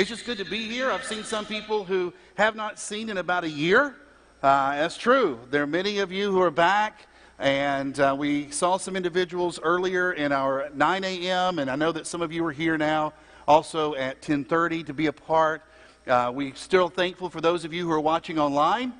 It's 0.00 0.08
just 0.08 0.24
good 0.24 0.38
to 0.38 0.46
be 0.46 0.66
here. 0.66 0.90
I've 0.90 1.04
seen 1.04 1.24
some 1.24 1.44
people 1.44 1.84
who 1.84 2.14
have 2.36 2.56
not 2.56 2.78
seen 2.78 3.10
in 3.10 3.18
about 3.18 3.44
a 3.44 3.50
year. 3.50 3.96
Uh, 4.42 4.70
that's 4.76 4.96
true. 4.96 5.38
There 5.50 5.62
are 5.62 5.66
many 5.66 5.98
of 5.98 6.10
you 6.10 6.32
who 6.32 6.40
are 6.40 6.50
back, 6.50 7.06
and 7.38 8.00
uh, 8.00 8.16
we 8.18 8.50
saw 8.50 8.78
some 8.78 8.96
individuals 8.96 9.60
earlier 9.62 10.14
in 10.14 10.32
our 10.32 10.70
9 10.72 11.04
a.m., 11.04 11.58
and 11.58 11.70
I 11.70 11.76
know 11.76 11.92
that 11.92 12.06
some 12.06 12.22
of 12.22 12.32
you 12.32 12.42
are 12.46 12.50
here 12.50 12.78
now 12.78 13.12
also 13.46 13.94
at 13.94 14.22
10:30 14.22 14.86
to 14.86 14.94
be 14.94 15.04
a 15.04 15.12
part. 15.12 15.60
Uh, 16.06 16.32
we're 16.34 16.54
still 16.54 16.88
thankful 16.88 17.28
for 17.28 17.42
those 17.42 17.66
of 17.66 17.74
you 17.74 17.84
who 17.84 17.92
are 17.92 18.00
watching 18.00 18.38
online. 18.38 18.94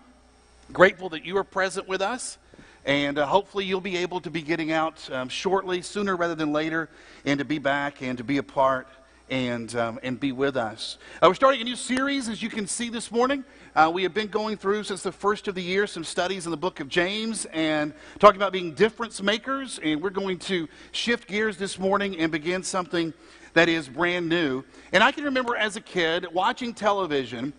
Grateful 0.70 1.08
that 1.08 1.24
you 1.24 1.34
are 1.38 1.44
present 1.44 1.88
with 1.88 2.02
us. 2.02 2.36
And 2.84 3.18
uh, 3.18 3.24
hopefully, 3.24 3.64
you'll 3.64 3.80
be 3.80 3.96
able 3.96 4.20
to 4.20 4.30
be 4.30 4.42
getting 4.42 4.70
out 4.70 5.10
um, 5.10 5.30
shortly, 5.30 5.80
sooner 5.80 6.14
rather 6.14 6.34
than 6.34 6.52
later, 6.52 6.90
and 7.24 7.38
to 7.38 7.46
be 7.46 7.58
back 7.58 8.02
and 8.02 8.18
to 8.18 8.24
be 8.24 8.36
a 8.36 8.42
part 8.42 8.86
and, 9.30 9.74
um, 9.76 9.98
and 10.02 10.18
be 10.18 10.32
with 10.32 10.56
us. 10.56 10.98
Uh, 11.22 11.28
we're 11.28 11.34
starting 11.34 11.60
a 11.60 11.64
new 11.64 11.76
series, 11.76 12.28
as 12.28 12.42
you 12.42 12.48
can 12.48 12.66
see 12.66 12.88
this 12.88 13.10
morning. 13.10 13.44
Uh, 13.74 13.90
we 13.92 14.02
have 14.02 14.12
been 14.12 14.26
going 14.26 14.56
through 14.56 14.82
since 14.82 15.02
the 15.02 15.12
first 15.12 15.46
of 15.46 15.54
the 15.54 15.62
year 15.62 15.86
some 15.86 16.02
studies 16.02 16.44
in 16.44 16.50
the 16.50 16.56
book 16.56 16.80
of 16.80 16.88
James 16.88 17.44
and 17.46 17.94
talking 18.18 18.36
about 18.36 18.52
being 18.52 18.74
difference 18.74 19.22
makers. 19.22 19.78
And 19.82 20.02
we're 20.02 20.10
going 20.10 20.38
to 20.40 20.68
shift 20.90 21.28
gears 21.28 21.56
this 21.56 21.78
morning 21.78 22.18
and 22.18 22.32
begin 22.32 22.62
something 22.64 23.14
that 23.54 23.68
is 23.68 23.88
brand 23.88 24.28
new. 24.28 24.64
And 24.92 25.02
I 25.02 25.12
can 25.12 25.24
remember 25.24 25.56
as 25.56 25.76
a 25.76 25.80
kid 25.80 26.26
watching 26.32 26.74
television, 26.74 27.52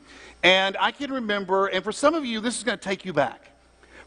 and 0.43 0.75
I 0.79 0.91
can 0.91 1.11
remember, 1.11 1.67
and 1.67 1.83
for 1.83 1.91
some 1.91 2.13
of 2.13 2.25
you, 2.25 2.41
this 2.41 2.57
is 2.57 2.63
going 2.63 2.77
to 2.77 2.83
take 2.83 3.05
you 3.05 3.13
back. 3.13 3.47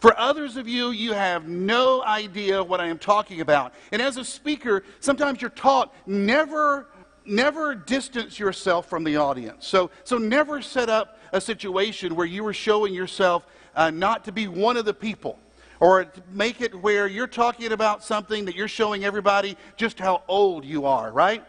For 0.01 0.19
others 0.19 0.59
of 0.59 0.69
you, 0.69 0.91
you 0.91 1.15
have 1.15 1.49
no 1.49 2.03
idea 2.05 2.63
what 2.63 2.79
I 2.79 2.89
am 2.89 2.99
talking 2.99 3.41
about. 3.41 3.73
And 3.91 4.03
as 4.03 4.19
a 4.19 4.25
speaker, 4.25 4.85
sometimes 5.01 5.41
you're 5.41 5.51
taught 5.51 5.95
never 6.07 6.89
never 7.25 7.75
distance 7.75 8.39
yourself 8.39 8.89
from 8.89 9.05
the 9.05 9.17
audience. 9.17 9.67
So, 9.67 9.91
so 10.05 10.19
never 10.19 10.63
set 10.63 10.89
up 10.89 11.19
a 11.33 11.41
situation 11.41 12.15
where 12.15 12.27
you 12.27 12.47
are 12.47 12.53
showing 12.53 12.95
yourself 12.95 13.47
uh, 13.75 13.91
not 13.91 14.25
to 14.25 14.33
be 14.33 14.49
one 14.49 14.77
of 14.77 14.85
the 14.85 14.95
people. 14.95 15.39
Or 15.81 16.07
make 16.31 16.61
it 16.61 16.75
where 16.75 17.07
you're 17.07 17.27
talking 17.27 17.73
about 17.73 18.03
something 18.05 18.45
that 18.45 18.55
you're 18.55 18.69
showing 18.69 19.05
everybody 19.05 19.57
just 19.77 19.99
how 19.99 20.23
old 20.29 20.65
you 20.65 20.87
are, 20.87 21.11
right? 21.11 21.45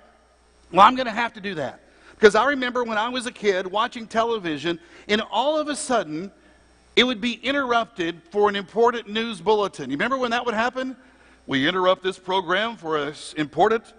Well, 0.71 0.85
I'm 0.85 0.95
going 0.95 1.05
to 1.05 1.11
have 1.11 1.33
to 1.33 1.41
do 1.41 1.55
that. 1.55 1.79
Because 2.11 2.33
I 2.33 2.47
remember 2.47 2.83
when 2.83 2.97
I 2.97 3.09
was 3.09 3.27
a 3.27 3.31
kid 3.31 3.67
watching 3.67 4.07
television, 4.07 4.79
and 5.07 5.21
all 5.29 5.59
of 5.59 5.67
a 5.67 5.75
sudden, 5.75 6.31
it 6.95 7.03
would 7.03 7.21
be 7.21 7.33
interrupted 7.33 8.21
for 8.31 8.49
an 8.49 8.55
important 8.55 9.09
news 9.09 9.41
bulletin. 9.41 9.89
You 9.89 9.97
remember 9.97 10.17
when 10.17 10.31
that 10.31 10.45
would 10.45 10.55
happen? 10.55 10.95
We 11.45 11.67
interrupt 11.67 12.03
this 12.03 12.17
program 12.17 12.77
for 12.77 12.97
an 12.97 13.13
important 13.37 13.93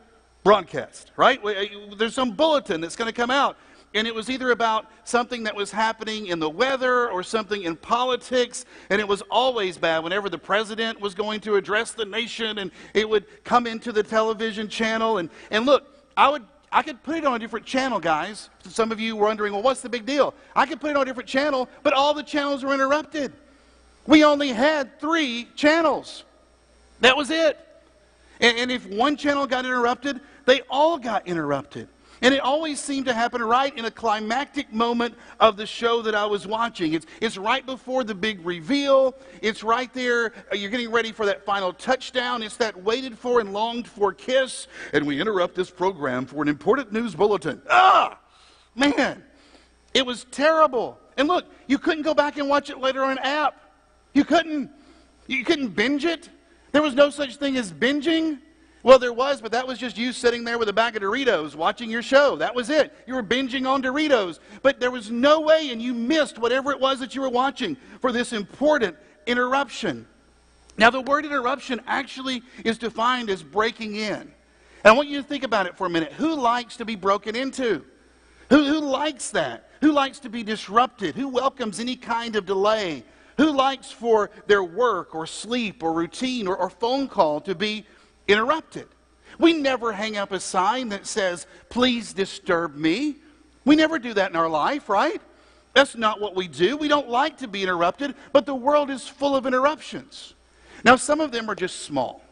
broadcast, 0.46 1.10
right? 1.16 1.44
Uh, 1.44 1.64
there's 1.96 2.14
some 2.14 2.30
bulletin 2.30 2.80
that's 2.80 2.94
going 2.94 3.08
to 3.08 3.12
come 3.12 3.32
out. 3.32 3.56
And 3.94 4.06
it 4.06 4.14
was 4.14 4.30
either 4.30 4.52
about 4.52 4.86
something 5.02 5.42
that 5.42 5.56
was 5.56 5.72
happening 5.72 6.26
in 6.28 6.38
the 6.38 6.48
weather 6.48 7.10
or 7.10 7.24
something 7.24 7.64
in 7.64 7.74
politics. 7.74 8.64
And 8.90 9.00
it 9.00 9.08
was 9.08 9.22
always 9.28 9.76
bad 9.76 10.04
whenever 10.04 10.28
the 10.28 10.38
president 10.38 11.00
was 11.00 11.16
going 11.16 11.40
to 11.40 11.56
address 11.56 11.92
the 11.92 12.04
nation 12.04 12.58
and 12.58 12.70
it 12.94 13.08
would 13.08 13.24
come 13.42 13.66
into 13.66 13.90
the 13.90 14.04
television 14.04 14.68
channel. 14.68 15.18
And, 15.18 15.30
and 15.50 15.66
look, 15.66 15.84
I 16.16 16.28
would 16.28 16.44
I 16.70 16.82
could 16.82 17.02
put 17.02 17.16
it 17.16 17.24
on 17.24 17.34
a 17.34 17.38
different 17.38 17.66
channel, 17.66 17.98
guys. 17.98 18.50
Some 18.68 18.92
of 18.92 19.00
you 19.00 19.16
were 19.16 19.26
wondering, 19.26 19.52
well, 19.52 19.62
what's 19.62 19.80
the 19.80 19.88
big 19.88 20.04
deal? 20.04 20.34
I 20.54 20.66
could 20.66 20.80
put 20.80 20.90
it 20.90 20.96
on 20.96 21.02
a 21.02 21.04
different 21.06 21.28
channel, 21.28 21.68
but 21.82 21.92
all 21.92 22.12
the 22.12 22.24
channels 22.24 22.64
were 22.64 22.74
interrupted. 22.74 23.32
We 24.06 24.24
only 24.24 24.50
had 24.50 25.00
three 25.00 25.48
channels. 25.56 26.24
That 27.00 27.16
was 27.16 27.30
it. 27.30 27.58
And, 28.40 28.58
and 28.58 28.70
if 28.70 28.86
one 28.86 29.16
channel 29.16 29.46
got 29.46 29.64
interrupted, 29.64 30.20
they 30.46 30.62
all 30.70 30.98
got 30.98 31.26
interrupted. 31.26 31.88
And 32.22 32.32
it 32.32 32.40
always 32.40 32.80
seemed 32.80 33.06
to 33.06 33.14
happen 33.14 33.42
right 33.42 33.76
in 33.76 33.84
a 33.84 33.90
climactic 33.90 34.72
moment 34.72 35.14
of 35.38 35.58
the 35.58 35.66
show 35.66 36.00
that 36.02 36.14
I 36.14 36.24
was 36.24 36.46
watching. 36.46 36.94
It's, 36.94 37.06
it's 37.20 37.36
right 37.36 37.64
before 37.64 38.04
the 38.04 38.14
big 38.14 38.44
reveal. 38.44 39.14
It's 39.42 39.62
right 39.62 39.92
there. 39.92 40.32
Uh, 40.50 40.56
you're 40.56 40.70
getting 40.70 40.90
ready 40.90 41.12
for 41.12 41.26
that 41.26 41.44
final 41.44 41.74
touchdown. 41.74 42.42
It's 42.42 42.56
that 42.56 42.82
waited 42.82 43.18
for 43.18 43.40
and 43.40 43.52
longed 43.52 43.86
for 43.86 44.14
kiss. 44.14 44.66
And 44.94 45.06
we 45.06 45.20
interrupt 45.20 45.54
this 45.54 45.70
program 45.70 46.24
for 46.24 46.42
an 46.42 46.48
important 46.48 46.90
news 46.90 47.14
bulletin. 47.14 47.60
Ah! 47.68 48.18
Man, 48.74 49.22
it 49.92 50.04
was 50.04 50.24
terrible. 50.30 50.98
And 51.18 51.28
look, 51.28 51.44
you 51.66 51.78
couldn't 51.78 52.02
go 52.02 52.14
back 52.14 52.38
and 52.38 52.48
watch 52.48 52.70
it 52.70 52.78
later 52.78 53.04
on 53.04 53.12
an 53.12 53.18
app. 53.18 53.60
You 54.14 54.24
couldn't. 54.24 54.70
You 55.26 55.44
couldn't 55.44 55.68
binge 55.68 56.04
it. 56.04 56.30
There 56.72 56.82
was 56.82 56.94
no 56.94 57.10
such 57.10 57.36
thing 57.36 57.56
as 57.56 57.72
binging. 57.72 58.38
Well, 58.86 59.00
there 59.00 59.12
was, 59.12 59.40
but 59.40 59.50
that 59.50 59.66
was 59.66 59.80
just 59.80 59.98
you 59.98 60.12
sitting 60.12 60.44
there 60.44 60.58
with 60.58 60.68
a 60.68 60.72
bag 60.72 60.94
of 60.94 61.02
Doritos 61.02 61.56
watching 61.56 61.90
your 61.90 62.02
show. 62.02 62.36
That 62.36 62.54
was 62.54 62.70
it. 62.70 62.94
You 63.04 63.16
were 63.16 63.22
binging 63.24 63.68
on 63.68 63.82
Doritos. 63.82 64.38
But 64.62 64.78
there 64.78 64.92
was 64.92 65.10
no 65.10 65.40
way, 65.40 65.70
and 65.72 65.82
you 65.82 65.92
missed 65.92 66.38
whatever 66.38 66.70
it 66.70 66.78
was 66.78 67.00
that 67.00 67.12
you 67.12 67.20
were 67.20 67.28
watching 67.28 67.76
for 68.00 68.12
this 68.12 68.32
important 68.32 68.96
interruption. 69.26 70.06
Now, 70.78 70.90
the 70.90 71.00
word 71.00 71.24
interruption 71.24 71.80
actually 71.88 72.44
is 72.64 72.78
defined 72.78 73.28
as 73.28 73.42
breaking 73.42 73.96
in. 73.96 74.20
And 74.20 74.30
I 74.84 74.92
want 74.92 75.08
you 75.08 75.20
to 75.20 75.26
think 75.26 75.42
about 75.42 75.66
it 75.66 75.76
for 75.76 75.88
a 75.88 75.90
minute. 75.90 76.12
Who 76.12 76.36
likes 76.36 76.76
to 76.76 76.84
be 76.84 76.94
broken 76.94 77.34
into? 77.34 77.84
Who, 78.50 78.66
who 78.66 78.78
likes 78.78 79.30
that? 79.30 79.68
Who 79.80 79.90
likes 79.90 80.20
to 80.20 80.28
be 80.28 80.44
disrupted? 80.44 81.16
Who 81.16 81.26
welcomes 81.26 81.80
any 81.80 81.96
kind 81.96 82.36
of 82.36 82.46
delay? 82.46 83.02
Who 83.36 83.50
likes 83.50 83.90
for 83.90 84.30
their 84.46 84.62
work 84.62 85.12
or 85.12 85.26
sleep 85.26 85.82
or 85.82 85.92
routine 85.92 86.46
or, 86.46 86.56
or 86.56 86.70
phone 86.70 87.08
call 87.08 87.40
to 87.40 87.56
be 87.56 87.84
interrupted. 88.28 88.88
We 89.38 89.52
never 89.52 89.92
hang 89.92 90.16
up 90.16 90.32
a 90.32 90.40
sign 90.40 90.88
that 90.90 91.06
says, 91.06 91.46
please 91.68 92.12
disturb 92.12 92.74
me. 92.74 93.16
We 93.64 93.76
never 93.76 93.98
do 93.98 94.14
that 94.14 94.30
in 94.30 94.36
our 94.36 94.48
life, 94.48 94.88
right? 94.88 95.20
That's 95.74 95.94
not 95.94 96.20
what 96.20 96.34
we 96.34 96.48
do. 96.48 96.76
We 96.76 96.88
don't 96.88 97.08
like 97.08 97.38
to 97.38 97.48
be 97.48 97.62
interrupted, 97.62 98.14
but 98.32 98.46
the 98.46 98.54
world 98.54 98.88
is 98.90 99.06
full 99.06 99.36
of 99.36 99.44
interruptions. 99.44 100.34
Now, 100.84 100.96
some 100.96 101.20
of 101.20 101.32
them 101.32 101.50
are 101.50 101.54
just 101.54 101.80
small, 101.80 102.22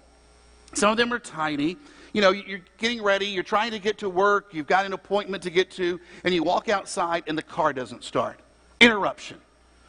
some 0.72 0.90
of 0.90 0.96
them 0.96 1.12
are 1.12 1.18
tiny. 1.18 1.76
You 2.12 2.20
know, 2.20 2.30
you're 2.30 2.60
getting 2.78 3.02
ready, 3.02 3.26
you're 3.26 3.42
trying 3.42 3.72
to 3.72 3.80
get 3.80 3.98
to 3.98 4.08
work, 4.08 4.54
you've 4.54 4.68
got 4.68 4.86
an 4.86 4.92
appointment 4.92 5.42
to 5.42 5.50
get 5.50 5.68
to, 5.72 6.00
and 6.22 6.32
you 6.32 6.44
walk 6.44 6.68
outside 6.68 7.24
and 7.26 7.36
the 7.36 7.42
car 7.42 7.72
doesn't 7.72 8.04
start. 8.04 8.38
Interruption. 8.80 9.38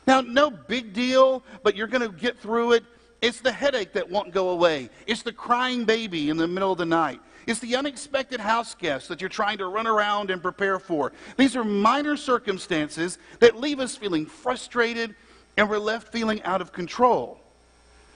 Now, 0.08 0.22
no 0.22 0.50
big 0.50 0.92
deal, 0.92 1.44
but 1.62 1.76
you're 1.76 1.86
going 1.86 2.02
to 2.02 2.10
get 2.10 2.40
through 2.40 2.74
it. 2.74 2.84
It's 3.26 3.42
the 3.42 3.52
headache 3.52 3.94
that 3.94 4.12
won't 4.12 4.32
go 4.32 4.50
away. 4.50 4.92
It's 5.08 5.24
the 5.24 5.32
crying 5.34 5.84
baby 5.84 6.30
in 6.30 6.38
the 6.38 6.48
middle 6.48 6.72
of 6.72 6.78
the 6.78 6.86
night. 6.86 7.20
It's 7.48 7.60
the 7.60 7.76
unexpected 7.76 8.40
house 8.40 8.76
guest 8.76 9.08
that 9.08 9.20
you're 9.20 9.32
trying 9.32 9.58
to 9.58 9.66
run 9.66 9.88
around 9.88 10.30
and 10.30 10.44
prepare 10.44 10.78
for. 10.78 11.12
These 11.36 11.56
are 11.56 11.64
minor 11.64 12.18
circumstances 12.18 13.18
that 13.40 13.60
leave 13.60 13.80
us 13.80 13.96
feeling 13.96 14.28
frustrated 14.28 15.16
and 15.58 15.68
we're 15.68 15.80
left 15.80 16.12
feeling 16.12 16.44
out 16.44 16.62
of 16.62 16.72
control. 16.72 17.40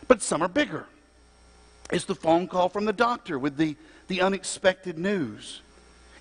But 0.07 0.21
some 0.21 0.43
are 0.43 0.47
bigger. 0.47 0.85
It's 1.91 2.05
the 2.05 2.13
phone 2.13 2.47
call 2.47 2.69
from 2.69 2.85
the 2.85 2.93
doctor 2.93 3.39
with 3.39 3.57
the, 3.57 3.77
the 4.09 4.21
unexpected 4.21 4.99
news. 4.99 5.63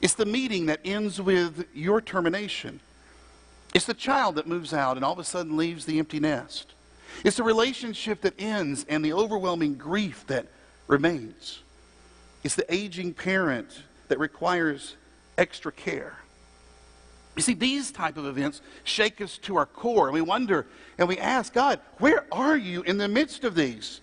It's 0.00 0.14
the 0.14 0.24
meeting 0.24 0.64
that 0.66 0.80
ends 0.82 1.20
with 1.20 1.66
your 1.74 2.00
termination. 2.00 2.80
It's 3.74 3.84
the 3.84 3.92
child 3.92 4.36
that 4.36 4.46
moves 4.46 4.72
out 4.72 4.96
and 4.96 5.04
all 5.04 5.12
of 5.12 5.18
a 5.18 5.24
sudden 5.24 5.58
leaves 5.58 5.84
the 5.84 5.98
empty 5.98 6.20
nest. 6.20 6.72
It's 7.24 7.36
the 7.36 7.42
relationship 7.42 8.20
that 8.22 8.34
ends 8.38 8.84
and 8.88 9.04
the 9.04 9.12
overwhelming 9.12 9.74
grief 9.74 10.24
that 10.28 10.46
remains. 10.86 11.60
It's 12.44 12.54
the 12.54 12.72
aging 12.72 13.14
parent 13.14 13.82
that 14.08 14.18
requires 14.18 14.96
extra 15.36 15.72
care. 15.72 16.16
You 17.36 17.42
see, 17.42 17.54
these 17.54 17.92
type 17.92 18.16
of 18.16 18.26
events 18.26 18.60
shake 18.82 19.20
us 19.20 19.38
to 19.38 19.56
our 19.56 19.66
core, 19.66 20.08
and 20.08 20.14
we 20.14 20.20
wonder 20.20 20.66
and 20.98 21.06
we 21.06 21.18
ask 21.18 21.52
God, 21.52 21.78
where 21.98 22.26
are 22.32 22.56
you 22.56 22.82
in 22.82 22.98
the 22.98 23.06
midst 23.06 23.44
of 23.44 23.54
these? 23.54 24.00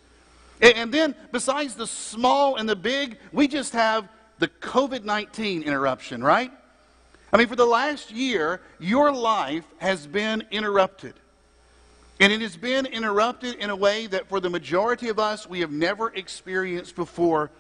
And, 0.62 0.76
and 0.76 0.94
then, 0.94 1.16
besides 1.32 1.76
the 1.76 1.88
small 1.88 2.56
and 2.56 2.68
the 2.68 2.78
big, 2.78 3.18
we 3.34 3.50
just 3.50 3.74
have 3.74 4.08
the 4.40 4.48
COVID 4.48 5.04
19 5.04 5.64
interruption, 5.64 6.24
right? 6.24 6.52
I 7.34 7.38
mean, 7.38 7.48
for 7.48 7.58
the 7.58 7.66
last 7.66 8.12
year, 8.12 8.62
your 8.80 9.12
life 9.12 9.66
has 9.80 10.08
been 10.08 10.44
interrupted. 10.52 11.16
And 12.20 12.32
it 12.32 12.42
has 12.42 12.56
been 12.56 12.86
interrupted 12.86 13.56
in 13.56 13.70
a 13.70 13.76
way 13.76 14.08
that 14.08 14.30
for 14.30 14.40
the 14.40 14.50
majority 14.50 15.10
of 15.10 15.20
us, 15.20 15.48
we 15.48 15.60
have 15.60 15.72
never 15.72 16.10
experienced 16.10 16.96
before 16.96 17.52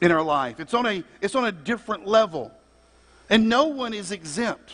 in 0.00 0.12
our 0.12 0.22
life. 0.22 0.60
It's 0.60 0.74
on 0.74 0.86
a, 0.86 1.02
it's 1.20 1.34
on 1.34 1.46
a 1.46 1.52
different 1.52 2.06
level. 2.06 2.52
And 3.28 3.48
no 3.48 3.64
one 3.64 3.92
is 3.92 4.12
exempt. 4.12 4.72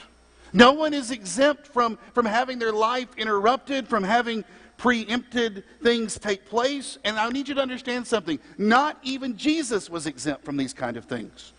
No 0.52 0.72
one 0.72 0.94
is 0.94 1.10
exempt 1.10 1.66
from, 1.66 1.98
from 2.12 2.26
having 2.26 2.58
their 2.58 2.72
life 2.72 3.08
interrupted, 3.16 3.88
from 3.88 4.04
having 4.04 4.44
preempted 4.76 5.64
things 5.82 6.18
take 6.18 6.46
place. 6.46 6.98
And 7.04 7.18
I 7.18 7.28
need 7.30 7.48
you 7.48 7.54
to 7.54 7.62
understand 7.62 8.06
something. 8.06 8.38
Not 8.58 8.98
even 9.02 9.36
Jesus 9.36 9.88
was 9.88 10.06
exempt 10.06 10.44
from 10.44 10.56
these 10.56 10.74
kind 10.74 10.96
of 10.96 11.06
things. 11.06 11.52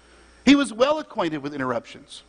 He 0.45 0.55
was 0.55 0.71
well 0.71 0.99
acquainted 0.99 1.39
with 1.39 1.55
interruptions. 1.55 2.23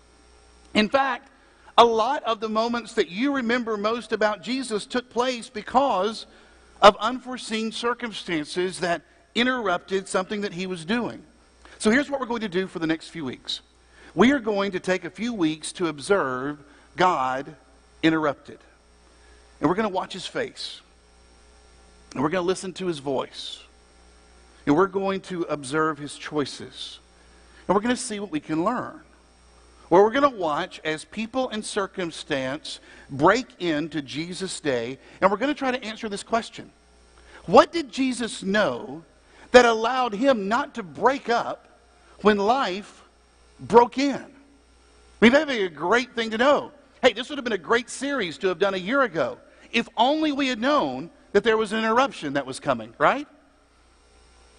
In 0.74 0.88
fact, 0.88 1.30
a 1.78 1.84
lot 1.84 2.22
of 2.24 2.40
the 2.40 2.48
moments 2.48 2.94
that 2.94 3.10
you 3.10 3.34
remember 3.34 3.76
most 3.76 4.12
about 4.12 4.42
Jesus 4.42 4.86
took 4.86 5.10
place 5.10 5.48
because 5.48 6.26
of 6.80 6.96
unforeseen 6.98 7.72
circumstances 7.72 8.80
that 8.80 9.02
interrupted 9.34 10.08
something 10.08 10.40
that 10.42 10.54
he 10.54 10.66
was 10.66 10.84
doing. 10.84 11.22
So 11.78 11.90
here's 11.90 12.10
what 12.10 12.20
we're 12.20 12.26
going 12.26 12.40
to 12.40 12.48
do 12.48 12.66
for 12.66 12.78
the 12.78 12.86
next 12.86 13.08
few 13.08 13.24
weeks. 13.24 13.60
we 14.14 14.32
are 14.32 14.38
going 14.38 14.72
to 14.72 14.80
take 14.80 15.04
a 15.04 15.10
few 15.10 15.34
weeks 15.34 15.72
to 15.72 15.88
observe 15.88 16.58
God 16.96 17.54
interrupted. 18.02 18.58
And 19.60 19.68
we're 19.68 19.76
going 19.76 19.88
to 19.88 19.94
watch 19.94 20.14
his 20.14 20.26
face. 20.26 20.80
And 22.12 22.22
we're 22.22 22.30
going 22.30 22.42
to 22.42 22.46
listen 22.46 22.72
to 22.74 22.86
his 22.86 22.98
voice. 22.98 23.62
And 24.64 24.74
we're 24.74 24.86
going 24.86 25.20
to 25.22 25.42
observe 25.42 25.98
his 25.98 26.16
choices. 26.16 26.98
And 27.68 27.74
we're 27.74 27.82
going 27.82 27.94
to 27.94 28.00
see 28.00 28.20
what 28.20 28.30
we 28.30 28.40
can 28.40 28.64
learn. 28.64 29.00
Or 29.88 30.02
we're 30.02 30.10
going 30.10 30.30
to 30.30 30.36
watch 30.36 30.80
as 30.84 31.04
people 31.04 31.48
and 31.50 31.64
circumstance 31.64 32.80
break 33.08 33.46
into 33.60 34.02
Jesus' 34.02 34.58
day, 34.60 34.98
and 35.20 35.30
we're 35.30 35.36
going 35.36 35.52
to 35.52 35.58
try 35.58 35.70
to 35.70 35.82
answer 35.84 36.08
this 36.08 36.22
question 36.22 36.70
What 37.46 37.72
did 37.72 37.90
Jesus 37.90 38.42
know 38.42 39.04
that 39.52 39.64
allowed 39.64 40.14
him 40.14 40.48
not 40.48 40.74
to 40.74 40.82
break 40.82 41.28
up 41.28 41.68
when 42.22 42.38
life 42.38 43.04
broke 43.60 43.98
in? 43.98 44.16
I 44.16 44.28
mean, 45.20 45.32
that'd 45.32 45.48
be 45.48 45.62
a 45.62 45.68
great 45.68 46.14
thing 46.14 46.30
to 46.30 46.38
know. 46.38 46.72
Hey, 47.00 47.12
this 47.12 47.28
would 47.28 47.38
have 47.38 47.44
been 47.44 47.52
a 47.52 47.58
great 47.58 47.88
series 47.88 48.38
to 48.38 48.48
have 48.48 48.58
done 48.58 48.74
a 48.74 48.78
year 48.78 49.02
ago 49.02 49.38
if 49.72 49.88
only 49.96 50.32
we 50.32 50.48
had 50.48 50.60
known 50.60 51.10
that 51.32 51.44
there 51.44 51.56
was 51.56 51.72
an 51.72 51.78
interruption 51.80 52.34
that 52.34 52.46
was 52.46 52.60
coming, 52.60 52.94
right? 52.98 53.26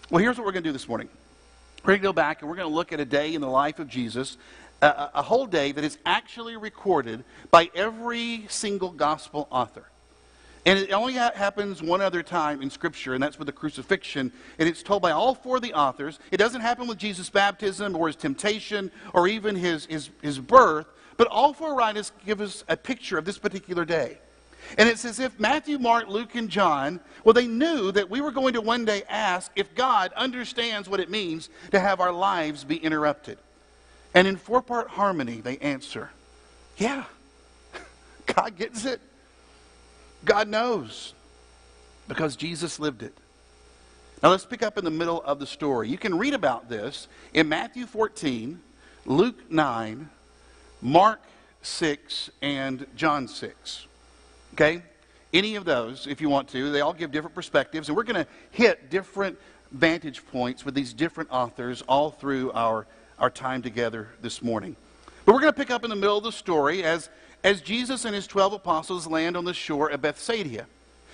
Well, 0.09 0.21
here's 0.21 0.37
what 0.37 0.45
we're 0.45 0.51
going 0.51 0.63
to 0.63 0.69
do 0.69 0.73
this 0.73 0.87
morning. 0.87 1.09
We're 1.83 1.93
going 1.93 1.99
to 2.01 2.03
go 2.03 2.13
back 2.13 2.41
and 2.41 2.49
we're 2.49 2.55
going 2.55 2.69
to 2.69 2.75
look 2.75 2.91
at 2.91 2.99
a 2.99 3.05
day 3.05 3.33
in 3.33 3.41
the 3.41 3.49
life 3.49 3.79
of 3.79 3.87
Jesus, 3.87 4.37
a, 4.81 5.09
a 5.15 5.21
whole 5.21 5.45
day 5.45 5.71
that 5.71 5.83
is 5.83 5.97
actually 6.05 6.57
recorded 6.57 7.23
by 7.51 7.69
every 7.75 8.45
single 8.49 8.91
gospel 8.91 9.47
author. 9.51 9.85
And 10.65 10.77
it 10.77 10.91
only 10.91 11.13
ha- 11.13 11.31
happens 11.33 11.81
one 11.81 12.01
other 12.01 12.21
time 12.21 12.61
in 12.61 12.69
Scripture, 12.69 13.13
and 13.13 13.23
that's 13.23 13.39
with 13.39 13.45
the 13.45 13.53
crucifixion. 13.53 14.33
And 14.59 14.67
it's 14.67 14.83
told 14.83 15.01
by 15.01 15.11
all 15.11 15.33
four 15.33 15.55
of 15.55 15.61
the 15.61 15.73
authors. 15.73 16.19
It 16.29 16.37
doesn't 16.37 16.59
happen 16.59 16.87
with 16.87 16.97
Jesus' 16.97 17.29
baptism 17.29 17.95
or 17.95 18.07
his 18.07 18.17
temptation 18.17 18.91
or 19.13 19.27
even 19.29 19.55
his, 19.55 19.85
his, 19.85 20.09
his 20.21 20.39
birth, 20.39 20.87
but 21.15 21.27
all 21.27 21.53
four 21.53 21.73
writers 21.73 22.11
give 22.25 22.41
us 22.41 22.65
a 22.67 22.75
picture 22.75 23.17
of 23.17 23.23
this 23.23 23.37
particular 23.37 23.85
day. 23.85 24.19
And 24.77 24.89
it's 24.89 25.05
as 25.05 25.21
if 25.21 25.39
Matthew, 25.39 25.79
Mark, 25.79 26.09
Luke, 26.09 26.35
and 26.35 26.49
John, 26.49 26.99
well, 27.23 27.33
they 27.33 27.47
knew 27.47 27.91
that 27.93 28.09
we 28.09 28.19
were 28.19 28.31
going 28.31 28.53
to 28.53 28.61
one 28.61 28.83
day 28.83 29.03
ask 29.07 29.49
if 29.55 29.73
God 29.73 30.11
understands 30.13 30.89
what 30.89 30.99
it 30.99 31.09
means 31.09 31.49
to 31.71 31.79
have 31.79 32.01
our 32.01 32.11
lives 32.11 32.65
be 32.65 32.75
interrupted. 32.75 33.37
And 34.13 34.27
in 34.27 34.37
four 34.37 34.61
part 34.61 34.89
harmony, 34.89 35.41
they 35.41 35.57
answer, 35.57 36.11
Yeah, 36.77 37.05
God 38.25 38.57
gets 38.57 38.85
it. 38.85 39.01
God 40.25 40.47
knows 40.47 41.13
because 42.07 42.35
Jesus 42.35 42.79
lived 42.79 43.03
it. 43.03 43.13
Now 44.23 44.31
let's 44.31 44.45
pick 44.45 44.63
up 44.63 44.77
in 44.77 44.85
the 44.85 44.91
middle 44.91 45.21
of 45.21 45.39
the 45.39 45.45
story. 45.45 45.89
You 45.89 45.97
can 45.97 46.17
read 46.17 46.33
about 46.33 46.69
this 46.69 47.07
in 47.33 47.47
Matthew 47.47 47.85
14, 47.85 48.59
Luke 49.05 49.51
9, 49.51 50.09
Mark 50.81 51.21
6, 51.61 52.31
and 52.41 52.87
John 52.95 53.27
6. 53.27 53.85
Okay? 54.53 54.81
Any 55.33 55.55
of 55.55 55.65
those, 55.65 56.07
if 56.07 56.19
you 56.19 56.29
want 56.29 56.47
to, 56.49 56.71
they 56.71 56.81
all 56.81 56.93
give 56.93 57.11
different 57.11 57.35
perspectives, 57.35 57.89
and 57.89 57.97
we're 57.97 58.03
going 58.03 58.25
to 58.25 58.27
hit 58.49 58.89
different 58.89 59.37
vantage 59.71 60.25
points 60.27 60.65
with 60.65 60.73
these 60.73 60.93
different 60.93 61.29
authors 61.31 61.83
all 61.83 62.09
through 62.09 62.51
our, 62.53 62.87
our 63.19 63.29
time 63.29 63.61
together 63.61 64.09
this 64.21 64.41
morning. 64.41 64.75
But 65.25 65.33
we're 65.33 65.41
going 65.41 65.53
to 65.53 65.59
pick 65.59 65.71
up 65.71 65.83
in 65.83 65.89
the 65.89 65.95
middle 65.95 66.17
of 66.17 66.23
the 66.23 66.31
story 66.31 66.83
as, 66.83 67.09
as 67.43 67.61
Jesus 67.61 68.05
and 68.05 68.15
his 68.15 68.27
12 68.27 68.53
apostles 68.53 69.07
land 69.07 69.35
on 69.35 69.45
the 69.45 69.53
shore 69.53 69.89
of 69.89 70.01
Bethsaida. 70.01 70.67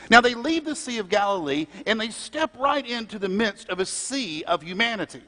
Now, 0.09 0.21
they 0.21 0.33
leave 0.33 0.65
the 0.65 0.75
Sea 0.75 0.97
of 0.97 1.09
Galilee 1.09 1.67
and 1.87 1.99
they 1.99 2.09
step 2.09 2.57
right 2.59 2.85
into 2.85 3.17
the 3.17 3.29
midst 3.29 3.69
of 3.69 3.79
a 3.79 3.85
sea 3.85 4.43
of 4.43 4.61
humanity. 4.61 5.21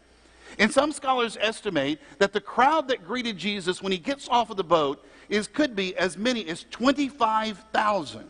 And 0.59 0.71
some 0.71 0.91
scholars 0.91 1.37
estimate 1.39 1.99
that 2.19 2.33
the 2.33 2.41
crowd 2.41 2.87
that 2.89 3.05
greeted 3.05 3.37
Jesus 3.37 3.81
when 3.81 3.91
he 3.91 3.97
gets 3.97 4.27
off 4.29 4.49
of 4.49 4.57
the 4.57 4.63
boat 4.63 5.05
is, 5.29 5.47
could 5.47 5.75
be 5.75 5.95
as 5.97 6.17
many 6.17 6.47
as 6.47 6.65
25,000. 6.71 8.29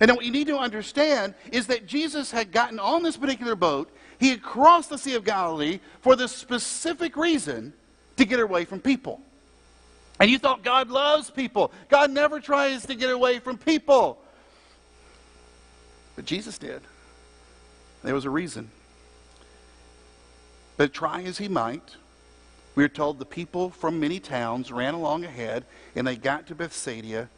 And 0.00 0.10
what 0.10 0.24
you 0.24 0.32
need 0.32 0.46
to 0.46 0.58
understand 0.58 1.34
is 1.50 1.66
that 1.66 1.86
Jesus 1.86 2.30
had 2.30 2.52
gotten 2.52 2.78
on 2.78 3.02
this 3.02 3.16
particular 3.16 3.54
boat. 3.54 3.90
He 4.22 4.28
had 4.28 4.40
crossed 4.40 4.88
the 4.88 4.98
Sea 4.98 5.16
of 5.16 5.24
Galilee 5.24 5.80
for 6.00 6.14
the 6.14 6.28
specific 6.28 7.16
reason 7.16 7.72
to 8.18 8.24
get 8.24 8.38
away 8.38 8.64
from 8.64 8.78
people. 8.78 9.20
And 10.20 10.30
you 10.30 10.38
thought 10.38 10.62
God 10.62 10.90
loves 10.90 11.28
people. 11.28 11.72
God 11.88 12.12
never 12.12 12.38
tries 12.38 12.86
to 12.86 12.94
get 12.94 13.10
away 13.10 13.40
from 13.40 13.58
people. 13.58 14.22
But 16.14 16.24
Jesus 16.24 16.56
did. 16.56 16.82
There 18.04 18.14
was 18.14 18.24
a 18.24 18.30
reason. 18.30 18.70
But 20.76 20.92
try 20.92 21.24
as 21.24 21.38
he 21.38 21.48
might, 21.48 21.96
we 22.76 22.84
are 22.84 22.88
told 22.88 23.18
the 23.18 23.24
people 23.24 23.70
from 23.70 23.98
many 23.98 24.20
towns 24.20 24.70
ran 24.70 24.94
along 24.94 25.24
ahead 25.24 25.64
and 25.96 26.06
they 26.06 26.14
got 26.14 26.46
to 26.46 26.54
Bethsaida 26.54 27.28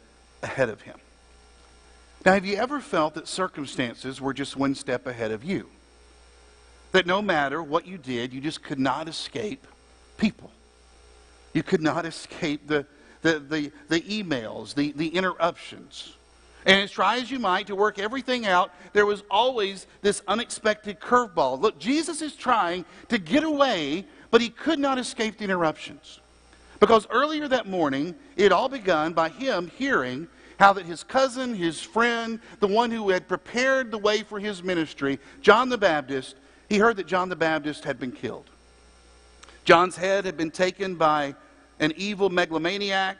ahead 0.43 0.69
of 0.69 0.81
him. 0.81 0.99
Now, 2.23 2.33
have 2.33 2.45
you 2.45 2.57
ever 2.57 2.79
felt 2.79 3.15
that 3.15 3.27
circumstances 3.27 4.21
were 4.21 4.35
just 4.35 4.55
one 4.55 4.75
step 4.75 5.07
ahead 5.07 5.31
of 5.31 5.43
you? 5.43 5.67
That 6.95 7.05
no 7.05 7.21
matter 7.21 7.61
what 7.61 7.85
you 7.85 7.97
did, 7.97 8.31
you 8.31 8.39
just 8.39 8.63
could 8.63 8.79
not 8.79 9.09
escape 9.09 9.67
people. 10.15 10.49
You 11.53 11.61
could 11.61 11.81
not 11.81 12.05
escape 12.05 12.67
the, 12.67 12.85
the, 13.21 13.39
the, 13.39 13.71
the 13.89 13.99
emails, 13.99 14.73
the, 14.73 14.93
the 14.93 15.09
interruptions. 15.09 16.15
And 16.65 16.79
as 16.79 16.91
try 16.91 17.17
as 17.17 17.29
you 17.29 17.37
might 17.37 17.67
to 17.67 17.75
work 17.75 17.99
everything 17.99 18.45
out, 18.45 18.71
there 18.93 19.05
was 19.05 19.23
always 19.29 19.87
this 20.03 20.21
unexpected 20.25 21.01
curveball. 21.01 21.59
Look, 21.59 21.79
Jesus 21.79 22.21
is 22.21 22.33
trying 22.33 22.85
to 23.09 23.17
get 23.17 23.43
away 23.43 24.05
but 24.31 24.39
he 24.39 24.49
could 24.49 24.79
not 24.79 24.97
escape 24.97 25.37
the 25.37 25.43
interruptions. 25.43 26.21
Because 26.79 27.07
earlier 27.09 27.49
that 27.49 27.67
morning, 27.67 28.15
it 28.37 28.53
all 28.53 28.69
begun 28.69 29.11
by 29.11 29.27
him 29.27 29.69
hearing 29.77 30.29
how 30.59 30.71
that 30.71 30.85
his 30.85 31.03
cousin, 31.03 31.53
his 31.53 31.81
friend, 31.81 32.39
the 32.61 32.67
one 32.67 32.89
who 32.89 33.09
had 33.09 33.27
prepared 33.27 33.91
the 33.91 33.97
way 33.97 34.23
for 34.23 34.39
his 34.39 34.63
ministry, 34.63 35.19
John 35.41 35.67
the 35.67 35.77
Baptist, 35.77 36.35
he 36.69 36.77
heard 36.77 36.97
that 36.97 37.07
John 37.07 37.29
the 37.29 37.35
Baptist 37.35 37.83
had 37.83 37.99
been 37.99 38.11
killed. 38.11 38.49
John's 39.63 39.95
head 39.95 40.25
had 40.25 40.37
been 40.37 40.51
taken 40.51 40.95
by 40.95 41.35
an 41.79 41.93
evil 41.97 42.29
megalomaniac, 42.29 43.17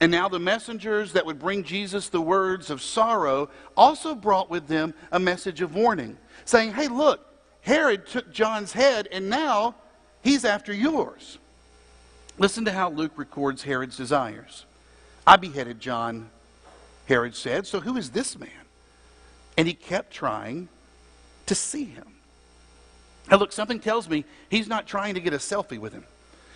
and 0.00 0.10
now 0.10 0.28
the 0.28 0.38
messengers 0.38 1.12
that 1.12 1.24
would 1.24 1.38
bring 1.38 1.64
Jesus 1.64 2.08
the 2.08 2.20
words 2.20 2.70
of 2.70 2.82
sorrow 2.82 3.48
also 3.76 4.14
brought 4.14 4.50
with 4.50 4.66
them 4.68 4.94
a 5.10 5.18
message 5.18 5.60
of 5.60 5.74
warning, 5.74 6.16
saying, 6.44 6.72
Hey, 6.72 6.88
look, 6.88 7.26
Herod 7.62 8.06
took 8.06 8.32
John's 8.32 8.72
head, 8.72 9.08
and 9.12 9.30
now 9.30 9.76
He's 10.22 10.44
after 10.44 10.72
yours. 10.72 11.38
Listen 12.38 12.64
to 12.64 12.72
how 12.72 12.90
Luke 12.90 13.12
records 13.16 13.62
Herod's 13.62 13.96
desires. 13.96 14.64
I 15.26 15.36
beheaded 15.36 15.80
John, 15.80 16.30
Herod 17.06 17.34
said, 17.34 17.66
so 17.66 17.80
who 17.80 17.96
is 17.96 18.10
this 18.10 18.38
man? 18.38 18.48
And 19.58 19.68
he 19.68 19.74
kept 19.74 20.12
trying 20.12 20.68
to 21.46 21.54
see 21.54 21.84
him. 21.84 22.11
Now, 23.30 23.38
look, 23.38 23.52
something 23.52 23.78
tells 23.78 24.08
me 24.08 24.24
he's 24.48 24.68
not 24.68 24.86
trying 24.86 25.14
to 25.14 25.20
get 25.20 25.32
a 25.32 25.38
selfie 25.38 25.78
with 25.78 25.92
him. 25.92 26.04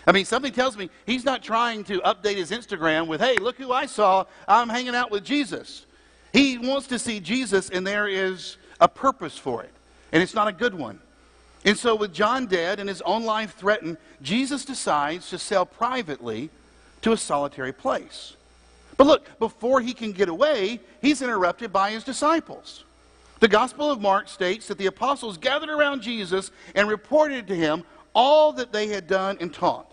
I 0.07 0.13
mean, 0.13 0.25
something 0.25 0.53
tells 0.53 0.77
me 0.77 0.91
he's 1.05 1.25
not 1.25 1.43
trying 1.43 1.85
to 1.85 2.01
update 2.01 2.37
his 2.37 2.51
Instagram 2.51 3.07
with, 3.07 3.21
hey, 3.21 3.37
look 3.37 3.57
who 3.57 3.73
I 3.73 3.87
saw. 3.87 4.25
I'm 4.47 4.69
hanging 4.69 4.95
out 4.95 5.11
with 5.11 5.25
Jesus. 5.25 5.85
He 6.33 6.59
wants 6.59 6.87
to 6.89 6.99
see 6.99 7.19
Jesus, 7.19 7.71
and 7.71 7.87
there 7.87 8.07
is 8.07 8.57
a 8.81 8.89
purpose 8.89 9.37
for 9.39 9.63
it. 9.63 9.73
And 10.13 10.23
it's 10.23 10.35
not 10.35 10.49
a 10.49 10.53
good 10.53 10.75
one. 10.75 11.01
And 11.65 11.77
so, 11.77 11.97
with 11.97 12.13
John 12.13 12.47
dead 12.47 12.79
and 12.79 12.89
his 12.89 13.03
own 13.03 13.25
life 13.25 13.57
threatened, 13.57 13.97
Jesus 14.23 14.65
decides 14.65 15.31
to 15.31 15.39
sail 15.39 15.67
privately 15.67 16.51
to 17.03 17.13
a 17.13 17.17
solitary 17.17 17.73
place. 17.73 18.37
But 18.97 19.09
look, 19.09 19.39
before 19.39 19.81
he 19.81 19.93
can 19.93 20.13
get 20.13 20.29
away, 20.29 20.81
he's 21.03 21.23
interrupted 21.23 21.73
by 21.73 21.91
his 21.91 22.05
disciples. 22.05 22.85
The 23.41 23.49
Gospel 23.49 23.91
of 23.91 24.01
Mark 24.01 24.29
states 24.29 24.69
that 24.69 24.79
the 24.79 24.87
apostles 24.87 25.37
gathered 25.37 25.69
around 25.69 26.03
Jesus 26.03 26.51
and 26.75 26.89
reported 26.89 27.47
to 27.49 27.55
him 27.55 27.85
all 28.15 28.53
that 28.53 28.73
they 28.73 28.89
had 28.89 29.07
done 29.07 29.37
and 29.41 29.53
taught. 29.53 29.93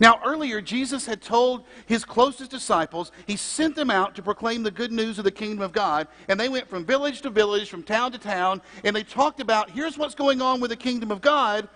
Now, 0.00 0.20
earlier, 0.24 0.60
Jesus 0.60 1.06
had 1.06 1.20
told 1.20 1.64
his 1.86 2.04
closest 2.04 2.52
disciples, 2.52 3.10
he 3.26 3.36
sent 3.36 3.74
them 3.74 3.90
out 3.90 4.14
to 4.14 4.22
proclaim 4.22 4.62
the 4.62 4.70
good 4.70 4.92
news 4.92 5.18
of 5.18 5.24
the 5.24 5.30
kingdom 5.32 5.60
of 5.60 5.72
God. 5.72 6.06
And 6.28 6.38
they 6.38 6.48
went 6.48 6.68
from 6.68 6.84
village 6.84 7.20
to 7.22 7.30
village, 7.30 7.68
from 7.68 7.82
town 7.82 8.12
to 8.12 8.18
town, 8.18 8.62
and 8.84 8.94
they 8.94 9.02
talked 9.02 9.40
about 9.40 9.70
here's 9.70 9.98
what's 9.98 10.14
going 10.14 10.40
on 10.40 10.60
with 10.60 10.70
the 10.70 10.76
kingdom 10.76 11.10
of 11.10 11.20
God. 11.20 11.68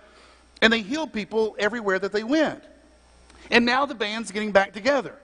And 0.61 0.71
they 0.71 0.81
healed 0.81 1.11
people 1.11 1.57
everywhere 1.59 1.99
that 1.99 2.13
they 2.13 2.23
went. 2.23 2.63
And 3.51 3.65
now 3.65 3.85
the 3.85 3.95
band's 3.95 4.31
getting 4.31 4.53
back 4.53 4.71
together. 4.71 5.19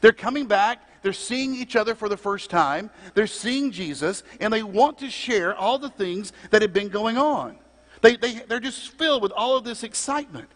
They're 0.00 0.12
coming 0.12 0.46
back. 0.46 0.82
They're 1.08 1.14
seeing 1.14 1.54
each 1.54 1.74
other 1.74 1.94
for 1.94 2.10
the 2.10 2.18
first 2.18 2.50
time. 2.50 2.90
They're 3.14 3.26
seeing 3.26 3.70
Jesus, 3.70 4.22
and 4.42 4.52
they 4.52 4.62
want 4.62 4.98
to 4.98 5.08
share 5.08 5.56
all 5.56 5.78
the 5.78 5.88
things 5.88 6.34
that 6.50 6.60
have 6.60 6.74
been 6.74 6.90
going 6.90 7.16
on. 7.16 7.56
They, 8.02 8.16
they, 8.16 8.34
they're 8.40 8.60
just 8.60 8.90
filled 8.90 9.22
with 9.22 9.32
all 9.32 9.56
of 9.56 9.64
this 9.64 9.84
excitement. 9.84 10.50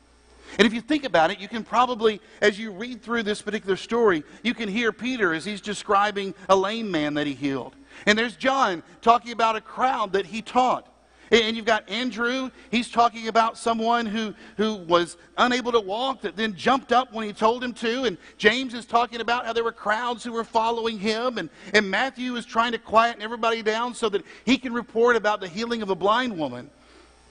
And 0.58 0.66
if 0.66 0.74
you 0.74 0.82
think 0.82 1.04
about 1.04 1.30
it, 1.30 1.40
you 1.40 1.48
can 1.48 1.64
probably, 1.64 2.20
as 2.42 2.58
you 2.58 2.70
read 2.70 3.00
through 3.00 3.22
this 3.22 3.40
particular 3.40 3.76
story, 3.76 4.24
you 4.42 4.52
can 4.52 4.68
hear 4.68 4.92
Peter 4.92 5.32
as 5.32 5.46
he's 5.46 5.62
describing 5.62 6.34
a 6.50 6.54
lame 6.54 6.90
man 6.90 7.14
that 7.14 7.26
he 7.26 7.32
healed. 7.32 7.74
And 8.04 8.18
there's 8.18 8.36
John 8.36 8.82
talking 9.00 9.32
about 9.32 9.56
a 9.56 9.62
crowd 9.62 10.12
that 10.12 10.26
he 10.26 10.42
taught. 10.42 10.86
And 11.32 11.56
you've 11.56 11.64
got 11.64 11.88
Andrew, 11.88 12.50
he's 12.70 12.90
talking 12.90 13.28
about 13.28 13.56
someone 13.56 14.04
who, 14.04 14.34
who 14.58 14.74
was 14.74 15.16
unable 15.38 15.72
to 15.72 15.80
walk 15.80 16.20
that 16.20 16.36
then 16.36 16.54
jumped 16.54 16.92
up 16.92 17.10
when 17.10 17.26
he 17.26 17.32
told 17.32 17.64
him 17.64 17.72
to. 17.72 18.04
And 18.04 18.18
James 18.36 18.74
is 18.74 18.84
talking 18.84 19.22
about 19.22 19.46
how 19.46 19.54
there 19.54 19.64
were 19.64 19.72
crowds 19.72 20.22
who 20.22 20.32
were 20.32 20.44
following 20.44 20.98
him. 20.98 21.38
And, 21.38 21.48
and 21.72 21.90
Matthew 21.90 22.36
is 22.36 22.44
trying 22.44 22.72
to 22.72 22.78
quieten 22.78 23.22
everybody 23.22 23.62
down 23.62 23.94
so 23.94 24.10
that 24.10 24.22
he 24.44 24.58
can 24.58 24.74
report 24.74 25.16
about 25.16 25.40
the 25.40 25.48
healing 25.48 25.80
of 25.80 25.88
a 25.88 25.94
blind 25.94 26.36
woman. 26.36 26.68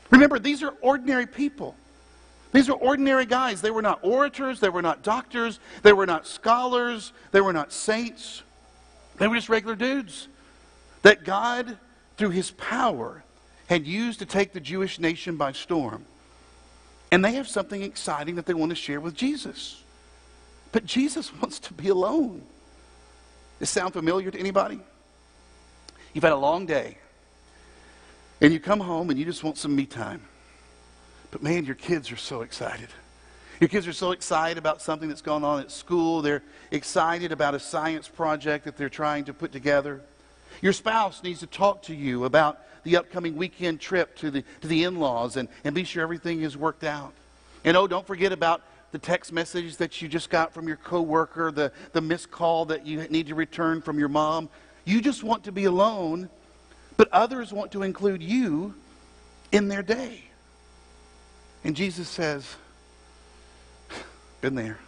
Remember, 0.09 0.39
these 0.39 0.63
are 0.63 0.73
ordinary 0.81 1.27
people. 1.27 1.75
These 2.53 2.69
are 2.69 2.75
ordinary 2.75 3.27
guys. 3.27 3.61
They 3.61 3.71
were 3.71 3.83
not 3.83 3.99
orators, 4.01 4.59
they 4.59 4.69
were 4.69 4.81
not 4.81 5.03
doctors, 5.03 5.59
they 5.83 5.93
were 5.93 6.07
not 6.07 6.25
scholars, 6.25 7.13
they 7.31 7.39
were 7.39 7.53
not 7.53 7.71
saints. 7.71 8.41
They 9.19 9.27
were 9.27 9.35
just 9.35 9.47
regular 9.47 9.75
dudes 9.75 10.27
that 11.03 11.23
God, 11.23 11.77
through 12.17 12.31
his 12.31 12.49
power, 12.51 13.23
had 13.71 13.87
used 13.87 14.19
to 14.19 14.25
take 14.25 14.51
the 14.51 14.59
Jewish 14.59 14.99
nation 14.99 15.37
by 15.37 15.53
storm. 15.53 16.03
And 17.09 17.23
they 17.23 17.35
have 17.35 17.47
something 17.47 17.81
exciting 17.81 18.35
that 18.35 18.45
they 18.45 18.53
want 18.53 18.71
to 18.71 18.75
share 18.75 18.99
with 18.99 19.15
Jesus. 19.15 19.81
But 20.73 20.85
Jesus 20.85 21.33
wants 21.41 21.57
to 21.59 21.73
be 21.73 21.87
alone. 21.87 22.39
Does 23.59 23.59
this 23.59 23.69
sound 23.69 23.93
familiar 23.93 24.29
to 24.29 24.37
anybody? 24.37 24.81
You've 26.11 26.25
had 26.25 26.33
a 26.33 26.37
long 26.37 26.65
day, 26.65 26.97
and 28.41 28.51
you 28.51 28.59
come 28.59 28.81
home 28.81 29.09
and 29.09 29.17
you 29.17 29.23
just 29.23 29.41
want 29.41 29.57
some 29.57 29.73
me 29.73 29.85
time. 29.85 30.21
But 31.31 31.41
man, 31.41 31.63
your 31.63 31.75
kids 31.75 32.11
are 32.11 32.17
so 32.17 32.41
excited. 32.41 32.89
Your 33.61 33.69
kids 33.69 33.87
are 33.87 33.93
so 33.93 34.11
excited 34.11 34.57
about 34.57 34.81
something 34.81 35.07
that's 35.07 35.21
going 35.21 35.45
on 35.45 35.61
at 35.61 35.71
school. 35.71 36.21
They're 36.21 36.43
excited 36.71 37.31
about 37.31 37.55
a 37.55 37.59
science 37.59 38.09
project 38.09 38.65
that 38.65 38.75
they're 38.75 38.89
trying 38.89 39.23
to 39.25 39.33
put 39.33 39.53
together. 39.53 40.01
Your 40.61 40.73
spouse 40.73 41.23
needs 41.23 41.39
to 41.39 41.47
talk 41.47 41.83
to 41.83 41.95
you 41.95 42.25
about 42.25 42.59
the 42.83 42.97
upcoming 42.97 43.35
weekend 43.35 43.79
trip 43.79 44.15
to 44.17 44.31
the, 44.31 44.43
to 44.61 44.67
the 44.67 44.83
in 44.83 44.99
laws 44.99 45.37
and, 45.37 45.47
and 45.63 45.75
be 45.75 45.83
sure 45.83 46.03
everything 46.03 46.41
is 46.41 46.57
worked 46.57 46.83
out. 46.83 47.13
And 47.63 47.77
oh, 47.77 47.87
don't 47.87 48.05
forget 48.05 48.31
about 48.31 48.61
the 48.91 48.99
text 48.99 49.31
message 49.31 49.77
that 49.77 50.01
you 50.01 50.07
just 50.07 50.29
got 50.29 50.53
from 50.53 50.67
your 50.67 50.77
coworker, 50.77 51.51
the, 51.51 51.71
the 51.93 52.01
missed 52.01 52.31
call 52.31 52.65
that 52.65 52.85
you 52.85 53.01
need 53.07 53.27
to 53.27 53.35
return 53.35 53.81
from 53.81 53.99
your 53.99 54.09
mom. 54.09 54.49
You 54.83 55.01
just 55.01 55.23
want 55.23 55.45
to 55.45 55.51
be 55.51 55.65
alone, 55.65 56.29
but 56.97 57.07
others 57.11 57.53
want 57.53 57.71
to 57.73 57.83
include 57.83 58.21
you 58.21 58.73
in 59.51 59.67
their 59.67 59.83
day. 59.83 60.23
And 61.63 61.75
Jesus 61.75 62.09
says, 62.09 62.55
Been 64.41 64.55
there. 64.55 64.79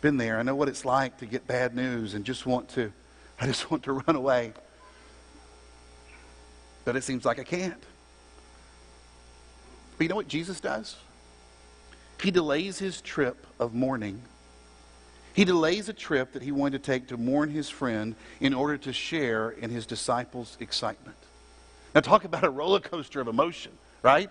Been 0.00 0.16
there. 0.16 0.38
I 0.38 0.42
know 0.42 0.54
what 0.54 0.68
it's 0.68 0.86
like 0.86 1.18
to 1.18 1.26
get 1.26 1.46
bad 1.46 1.76
news 1.76 2.14
and 2.14 2.24
just 2.24 2.46
want 2.46 2.70
to, 2.70 2.92
I 3.38 3.46
just 3.46 3.70
want 3.70 3.82
to 3.84 3.92
run 3.92 4.16
away. 4.16 4.54
But 6.90 6.96
it 6.96 7.04
seems 7.04 7.24
like 7.24 7.38
I 7.38 7.44
can't. 7.44 7.80
But 9.96 10.02
you 10.02 10.08
know 10.08 10.16
what 10.16 10.26
Jesus 10.26 10.58
does? 10.58 10.96
He 12.20 12.32
delays 12.32 12.80
his 12.80 13.00
trip 13.00 13.46
of 13.60 13.74
mourning. 13.74 14.20
He 15.32 15.44
delays 15.44 15.88
a 15.88 15.92
trip 15.92 16.32
that 16.32 16.42
he 16.42 16.50
wanted 16.50 16.82
to 16.82 16.90
take 16.90 17.06
to 17.06 17.16
mourn 17.16 17.50
his 17.50 17.70
friend 17.70 18.16
in 18.40 18.52
order 18.52 18.76
to 18.78 18.92
share 18.92 19.50
in 19.50 19.70
his 19.70 19.86
disciples' 19.86 20.56
excitement. 20.58 21.16
Now, 21.94 22.00
talk 22.00 22.24
about 22.24 22.42
a 22.42 22.50
roller 22.50 22.80
coaster 22.80 23.20
of 23.20 23.28
emotion, 23.28 23.70
right? 24.02 24.30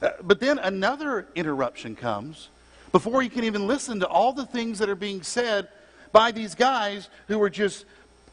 Uh, 0.00 0.10
but 0.22 0.38
then 0.38 0.60
another 0.60 1.26
interruption 1.34 1.96
comes 1.96 2.50
before 2.92 3.20
he 3.20 3.28
can 3.28 3.42
even 3.42 3.66
listen 3.66 3.98
to 3.98 4.06
all 4.06 4.32
the 4.32 4.46
things 4.46 4.78
that 4.78 4.88
are 4.88 4.94
being 4.94 5.24
said 5.24 5.66
by 6.12 6.30
these 6.30 6.54
guys 6.54 7.08
who 7.26 7.42
are 7.42 7.50
just 7.50 7.84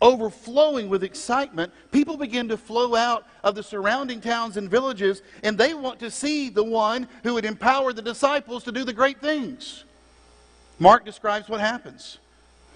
overflowing 0.03 0.89
with 0.89 1.03
excitement, 1.03 1.72
people 1.91 2.17
begin 2.17 2.50
to 2.50 2.57
flow 2.57 2.93
out 2.93 3.25
of 3.43 3.55
the 3.55 3.63
surrounding 3.63 4.19
towns 4.19 4.57
and 4.57 4.69
villages, 4.69 5.24
and 5.41 5.57
they 5.57 5.74
want 5.74 5.98
to 6.00 6.12
see 6.12 6.50
the 6.50 6.63
one 6.63 7.07
who 7.24 7.33
would 7.33 7.45
empower 7.45 7.93
the 7.93 8.01
disciples 8.01 8.65
to 8.65 8.72
do 8.72 8.83
the 8.83 8.93
great 8.93 9.19
things. 9.22 9.86
Mark 10.77 11.05
describes 11.05 11.48
what 11.48 11.62
happens. 11.62 12.17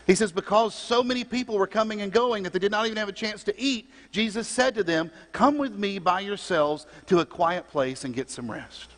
He 0.08 0.16
says, 0.16 0.32
Because 0.32 0.74
so 0.74 1.04
many 1.04 1.26
people 1.26 1.58
were 1.58 1.68
coming 1.68 2.02
and 2.02 2.14
going 2.14 2.44
that 2.44 2.54
they 2.54 2.60
did 2.60 2.72
not 2.72 2.86
even 2.86 2.98
have 2.98 3.10
a 3.10 3.14
chance 3.14 3.44
to 3.44 3.62
eat, 3.62 3.90
Jesus 4.12 4.48
said 4.48 4.74
to 4.76 4.84
them, 4.84 5.12
Come 5.34 5.58
with 5.58 5.76
me 5.76 6.00
by 6.00 6.22
yourselves 6.22 6.88
to 7.08 7.20
a 7.20 7.26
quiet 7.26 7.68
place 7.68 8.06
and 8.06 8.16
get 8.16 8.30
some 8.30 8.50
rest. 8.50 8.92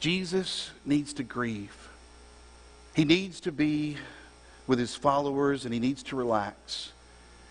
Jesus 0.00 0.70
needs 0.86 1.12
to 1.14 1.22
grieve. 1.22 1.90
He 2.94 3.04
needs 3.04 3.40
to 3.40 3.52
be 3.52 3.98
with 4.66 4.78
his 4.78 4.94
followers 4.94 5.64
and 5.64 5.74
he 5.74 5.80
needs 5.80 6.02
to 6.04 6.16
relax. 6.16 6.92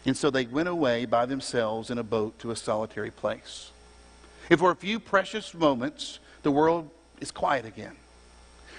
And 0.06 0.18
so 0.18 0.30
they 0.30 0.46
went 0.46 0.70
away 0.70 1.06
by 1.06 1.26
themselves 1.26 1.90
in 1.90 1.98
a 1.98 2.04
boat 2.04 2.38
to 2.40 2.52
a 2.52 2.56
solitary 2.56 3.12
place. 3.12 3.72
And 4.50 4.60
for 4.60 4.72
a 4.72 4.76
few 4.76 5.00
precious 5.00 5.54
moments, 5.54 6.20
the 6.42 6.52
world 6.52 6.90
is 7.22 7.32
quiet 7.32 7.66
again. 7.66 7.96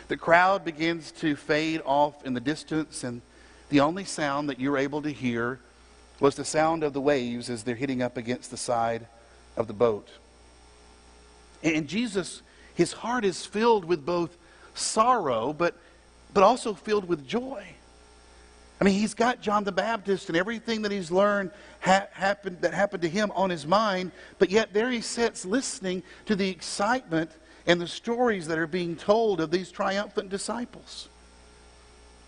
The 0.08 0.16
crowd 0.18 0.64
begins 0.64 1.10
to 1.12 1.34
fade 1.34 1.80
off 1.84 2.24
in 2.26 2.34
the 2.34 2.40
distance, 2.40 3.04
and 3.04 3.22
the 3.70 3.80
only 3.80 4.04
sound 4.04 4.50
that 4.50 4.60
you're 4.60 4.76
able 4.76 5.00
to 5.00 5.10
hear 5.10 5.60
was 6.20 6.34
the 6.34 6.44
sound 6.44 6.84
of 6.84 6.92
the 6.92 7.00
waves 7.00 7.48
as 7.48 7.62
they're 7.62 7.74
hitting 7.74 8.02
up 8.02 8.18
against 8.18 8.50
the 8.50 8.56
side 8.58 9.06
of 9.56 9.66
the 9.66 9.72
boat. 9.72 10.08
And 11.62 11.88
Jesus, 11.88 12.42
his 12.74 12.92
heart 12.92 13.24
is 13.24 13.46
filled 13.46 13.86
with 13.86 14.04
both 14.04 14.36
sorrow, 14.74 15.54
but, 15.54 15.74
but 16.34 16.42
also 16.42 16.74
filled 16.74 17.08
with 17.08 17.26
joy. 17.26 17.64
I 18.84 18.88
mean, 18.88 19.00
he's 19.00 19.14
got 19.14 19.40
John 19.40 19.64
the 19.64 19.72
Baptist 19.72 20.28
and 20.28 20.36
everything 20.36 20.82
that 20.82 20.92
he's 20.92 21.10
learned 21.10 21.52
ha- 21.80 22.08
happened, 22.12 22.60
that 22.60 22.74
happened 22.74 23.00
to 23.00 23.08
him 23.08 23.32
on 23.34 23.48
his 23.48 23.66
mind, 23.66 24.12
but 24.38 24.50
yet 24.50 24.74
there 24.74 24.90
he 24.90 25.00
sits 25.00 25.46
listening 25.46 26.02
to 26.26 26.36
the 26.36 26.50
excitement 26.50 27.30
and 27.66 27.80
the 27.80 27.86
stories 27.86 28.46
that 28.48 28.58
are 28.58 28.66
being 28.66 28.94
told 28.94 29.40
of 29.40 29.50
these 29.50 29.72
triumphant 29.72 30.28
disciples. 30.28 31.08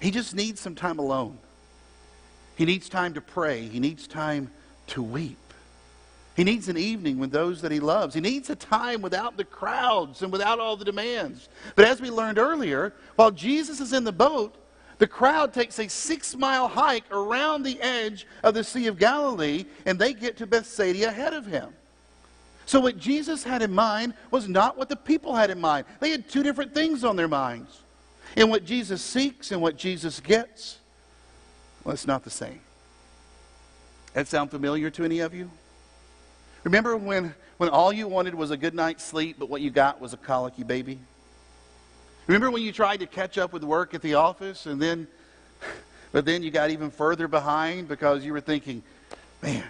He 0.00 0.10
just 0.10 0.34
needs 0.34 0.58
some 0.58 0.74
time 0.74 0.98
alone. 0.98 1.36
He 2.56 2.64
needs 2.64 2.88
time 2.88 3.12
to 3.12 3.20
pray. 3.20 3.68
He 3.68 3.78
needs 3.78 4.06
time 4.06 4.50
to 4.86 5.02
weep. 5.02 5.36
He 6.36 6.44
needs 6.44 6.68
an 6.68 6.78
evening 6.78 7.18
with 7.18 7.32
those 7.32 7.60
that 7.60 7.70
he 7.70 7.80
loves. 7.80 8.14
He 8.14 8.22
needs 8.22 8.48
a 8.48 8.56
time 8.56 9.02
without 9.02 9.36
the 9.36 9.44
crowds 9.44 10.22
and 10.22 10.32
without 10.32 10.58
all 10.58 10.78
the 10.78 10.86
demands. 10.86 11.50
But 11.74 11.84
as 11.84 12.00
we 12.00 12.10
learned 12.10 12.38
earlier, 12.38 12.94
while 13.16 13.30
Jesus 13.30 13.78
is 13.78 13.92
in 13.92 14.04
the 14.04 14.10
boat, 14.12 14.54
the 14.98 15.06
crowd 15.06 15.52
takes 15.52 15.78
a 15.78 15.88
six 15.88 16.34
mile 16.36 16.68
hike 16.68 17.04
around 17.10 17.62
the 17.62 17.80
edge 17.80 18.26
of 18.42 18.54
the 18.54 18.64
Sea 18.64 18.86
of 18.86 18.98
Galilee 18.98 19.64
and 19.84 19.98
they 19.98 20.14
get 20.14 20.36
to 20.38 20.46
Bethsaida 20.46 21.08
ahead 21.08 21.34
of 21.34 21.46
him. 21.46 21.74
So, 22.64 22.80
what 22.80 22.98
Jesus 22.98 23.44
had 23.44 23.62
in 23.62 23.72
mind 23.72 24.14
was 24.30 24.48
not 24.48 24.76
what 24.76 24.88
the 24.88 24.96
people 24.96 25.34
had 25.34 25.50
in 25.50 25.60
mind. 25.60 25.86
They 26.00 26.10
had 26.10 26.28
two 26.28 26.42
different 26.42 26.74
things 26.74 27.04
on 27.04 27.14
their 27.14 27.28
minds. 27.28 27.80
And 28.36 28.50
what 28.50 28.64
Jesus 28.64 29.02
seeks 29.02 29.52
and 29.52 29.62
what 29.62 29.76
Jesus 29.76 30.18
gets, 30.18 30.78
well, 31.84 31.94
it's 31.94 32.06
not 32.06 32.24
the 32.24 32.30
same. 32.30 32.60
That 34.14 34.26
sound 34.26 34.50
familiar 34.50 34.90
to 34.90 35.04
any 35.04 35.20
of 35.20 35.32
you? 35.32 35.50
Remember 36.64 36.96
when, 36.96 37.34
when 37.58 37.68
all 37.68 37.92
you 37.92 38.08
wanted 38.08 38.34
was 38.34 38.50
a 38.50 38.56
good 38.56 38.74
night's 38.74 39.04
sleep, 39.04 39.36
but 39.38 39.48
what 39.48 39.60
you 39.60 39.70
got 39.70 40.00
was 40.00 40.12
a 40.12 40.16
colicky 40.16 40.64
baby? 40.64 40.98
Remember 42.26 42.50
when 42.50 42.62
you 42.62 42.72
tried 42.72 42.98
to 43.00 43.06
catch 43.06 43.38
up 43.38 43.52
with 43.52 43.62
work 43.62 43.94
at 43.94 44.02
the 44.02 44.14
office 44.14 44.66
and 44.66 44.82
then, 44.82 45.06
but 46.12 46.24
then 46.24 46.42
you 46.42 46.50
got 46.50 46.70
even 46.70 46.90
further 46.90 47.28
behind 47.28 47.86
because 47.86 48.24
you 48.24 48.32
were 48.32 48.40
thinking, 48.40 48.82
man, 49.42 49.64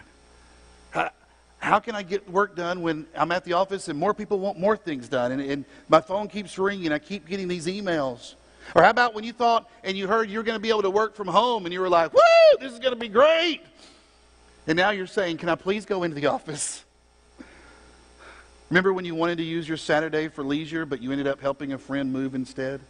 how, 1.58 1.80
can 1.80 1.94
I 1.94 2.02
get 2.02 2.30
work 2.30 2.56
done 2.56 2.80
when 2.80 3.06
I'm 3.14 3.30
at 3.32 3.44
the 3.44 3.54
office 3.54 3.88
and 3.88 3.98
more 3.98 4.14
people 4.14 4.38
want 4.38 4.58
more 4.58 4.76
things 4.76 5.08
done 5.08 5.32
and, 5.32 5.42
and 5.42 5.64
my 5.88 6.00
phone 6.00 6.28
keeps 6.28 6.58
ringing, 6.58 6.92
I 6.92 6.98
keep 6.98 7.26
getting 7.26 7.48
these 7.48 7.66
emails. 7.66 8.34
Or 8.74 8.82
how 8.82 8.90
about 8.90 9.14
when 9.14 9.24
you 9.24 9.32
thought 9.32 9.68
and 9.84 9.96
you 9.96 10.06
heard 10.06 10.30
you're 10.30 10.42
going 10.42 10.56
to 10.56 10.62
be 10.62 10.70
able 10.70 10.82
to 10.82 10.90
work 10.90 11.14
from 11.14 11.28
home 11.28 11.66
and 11.66 11.72
you 11.72 11.80
were 11.80 11.88
like, 11.88 12.14
woo, 12.14 12.20
this 12.58 12.72
is 12.72 12.78
going 12.78 12.94
to 12.94 12.98
be 12.98 13.08
great. 13.08 13.60
And 14.66 14.76
now 14.76 14.90
you're 14.90 15.06
saying, 15.06 15.36
can 15.38 15.48
I 15.48 15.56
please 15.56 15.84
go 15.84 16.04
into 16.04 16.14
the 16.14 16.26
office? 16.36 16.85
Remember 18.70 18.92
when 18.92 19.04
you 19.04 19.14
wanted 19.14 19.38
to 19.38 19.44
use 19.44 19.68
your 19.68 19.76
Saturday 19.76 20.28
for 20.28 20.42
leisure, 20.42 20.84
but 20.84 21.00
you 21.00 21.12
ended 21.12 21.26
up 21.26 21.40
helping 21.40 21.72
a 21.72 21.78
friend 21.78 22.12
move 22.12 22.34
instead? 22.34 22.80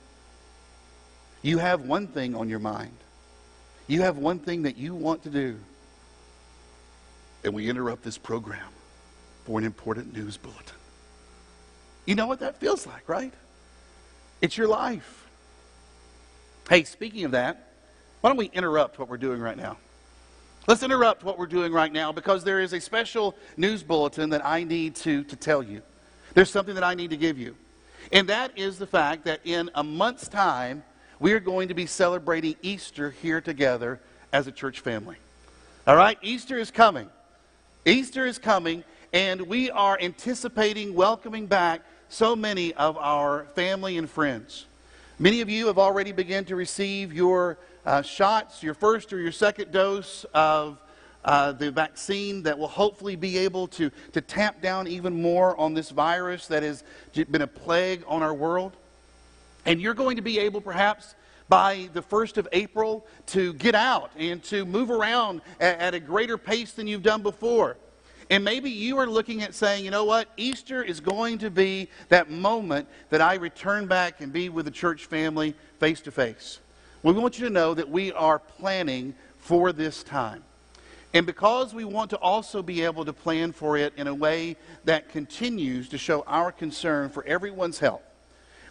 You 1.43 1.59
have 1.59 1.83
one 1.83 2.07
thing 2.07 2.35
on 2.35 2.49
your 2.49 2.59
mind. 2.59 2.97
You 3.87 4.03
have 4.03 4.17
one 4.17 4.39
thing 4.39 4.63
that 4.63 4.77
you 4.77 4.95
want 4.95 5.23
to 5.25 5.31
do. 5.31 5.59
And 7.45 7.55
we 7.55 7.69
interrupt 7.69 8.03
this 8.03 8.19
program 8.19 8.69
for 9.45 9.59
an 9.59 9.65
important 9.65 10.17
news 10.17 10.37
bulletin. 10.37 10.77
You 12.07 12.15
know 12.15 12.27
what 12.27 12.41
that 12.41 12.59
feels 12.59 12.87
like, 12.87 13.09
right? 13.09 13.33
It's 14.41 14.57
your 14.57 14.69
life. 14.69 15.29
Hey, 16.69 16.85
speaking 16.85 17.25
of 17.25 17.33
that, 17.33 17.73
why 18.21 18.31
don't 18.31 18.37
we 18.37 18.47
interrupt 18.47 18.99
what 18.99 19.09
we're 19.09 19.19
doing 19.19 19.41
right 19.41 19.57
now? 19.57 19.77
Let's 20.69 20.83
interrupt 20.83 21.23
what 21.23 21.39
we're 21.39 21.47
doing 21.47 21.73
right 21.73 21.93
now 21.93 22.11
because 22.11 22.43
there 22.43 22.59
is 22.59 22.73
a 22.73 22.81
special 22.81 23.37
news 23.57 23.85
bulletin 23.85 24.31
that 24.31 24.45
I 24.45 24.65
need 24.65 24.97
to, 24.97 25.23
to 25.23 25.37
tell 25.37 25.63
you. 25.63 25.81
There's 26.35 26.51
something 26.51 26.75
that 26.75 26.83
I 26.83 26.95
need 26.95 27.11
to 27.11 27.17
give 27.17 27.39
you. 27.39 27.55
And 28.11 28.29
that 28.29 28.59
is 28.59 28.77
the 28.77 28.87
fact 28.87 29.27
that 29.27 29.41
in 29.45 29.71
a 29.77 29.85
month's 29.85 30.27
time, 30.27 30.83
we 31.21 31.33
are 31.35 31.41
going 31.41 31.69
to 31.69 31.75
be 31.75 31.87
celebrating 31.87 32.57
Easter 32.63 33.13
here 33.13 33.41
together 33.41 34.01
as 34.33 34.49
a 34.49 34.53
church 34.53 34.81
family. 34.81 35.17
All 35.87 35.95
right? 35.95 36.19
Easter 36.21 36.59
is 36.59 36.73
coming. 36.73 37.09
Easter 37.85 38.27
is 38.27 38.39
coming, 38.39 38.83
and 39.13 39.43
we 39.43 39.71
are 39.71 39.97
anticipating 40.01 40.95
welcoming 40.95 41.47
back 41.47 41.83
so 42.09 42.35
many 42.35 42.75
of 42.75 42.97
our 42.97 43.45
family 43.55 43.99
and 43.99 44.11
friends. 44.11 44.67
Many 45.21 45.43
of 45.43 45.49
you 45.49 45.69
have 45.69 45.79
already 45.79 46.11
begun 46.11 46.45
to 46.47 46.57
receive 46.57 47.13
your 47.13 47.57
uh, 47.87 48.03
shots, 48.03 48.63
your 48.63 48.75
first 48.75 49.13
or 49.13 49.19
your 49.19 49.33
second 49.33 49.71
dose 49.71 50.27
of 50.35 50.79
uh, 51.25 51.53
the 51.53 51.71
vaccine 51.71 52.43
that 52.43 52.59
will 52.59 52.69
hopefully 52.69 53.17
be 53.17 53.39
able 53.39 53.67
to, 53.69 53.91
to 54.13 54.21
tamp 54.21 54.61
down 54.61 54.87
even 54.87 55.23
more 55.23 55.59
on 55.59 55.73
this 55.73 55.91
virus 55.91 56.47
that 56.49 56.63
has 56.63 56.85
been 57.31 57.43
a 57.43 57.47
plague 57.47 58.05
on 58.07 58.23
our 58.23 58.35
world. 58.35 58.77
And 59.65 59.81
you're 59.81 59.95
going 59.95 60.17
to 60.17 60.23
be 60.23 60.39
able, 60.39 60.61
perhaps, 60.61 61.15
by 61.49 61.89
the 61.93 62.03
1st 62.03 62.37
of 62.37 62.49
April, 62.53 63.07
to 63.27 63.53
get 63.55 63.75
out 63.75 64.11
and 64.17 64.43
to 64.45 64.65
move 64.65 64.91
around 64.91 65.41
at, 65.61 65.79
at 65.79 65.95
a 65.95 66.01
greater 66.01 66.39
pace 66.39 66.73
than 66.73 66.87
you've 66.87 67.03
done 67.03 67.23
before. 67.23 67.77
And 68.31 68.43
maybe 68.43 68.71
you 68.71 68.99
are 68.99 69.07
looking 69.07 69.43
at 69.43 69.55
saying, 69.55 69.85
you 69.85 69.93
know 69.93 70.05
what, 70.05 70.29
Easter 70.37 70.83
is 70.83 70.99
going 70.99 71.39
to 71.39 71.51
be 71.51 71.89
that 72.09 72.31
moment 72.31 72.89
that 73.11 73.21
I 73.21 73.35
return 73.35 73.87
back 73.87 74.21
and 74.21 74.33
be 74.33 74.49
with 74.49 74.65
the 74.65 74.73
church 74.73 75.07
family 75.07 75.55
face 75.79 76.01
to 76.03 76.11
face. 76.11 76.59
We 77.07 77.13
want 77.13 77.39
you 77.39 77.45
to 77.47 77.53
know 77.53 77.73
that 77.73 77.89
we 77.89 78.11
are 78.11 78.41
planning 78.41 79.15
for 79.39 79.73
this 79.73 80.03
time. 80.03 80.43
And 81.15 81.25
because 81.25 81.73
we 81.73 81.85
want 81.85 82.11
to 82.11 82.19
also 82.19 82.65
be 82.65 82.83
able 82.83 83.05
to 83.05 83.13
plan 83.13 83.53
for 83.53 83.77
it 83.77 83.93
in 83.97 84.09
a 84.09 84.15
way 84.15 84.57
that 84.87 85.09
continues 85.11 85.89
to 85.91 85.99
show 85.99 86.23
our 86.27 86.51
concern 86.51 87.11
for 87.11 87.25
everyone's 87.25 87.79
health, 87.79 88.03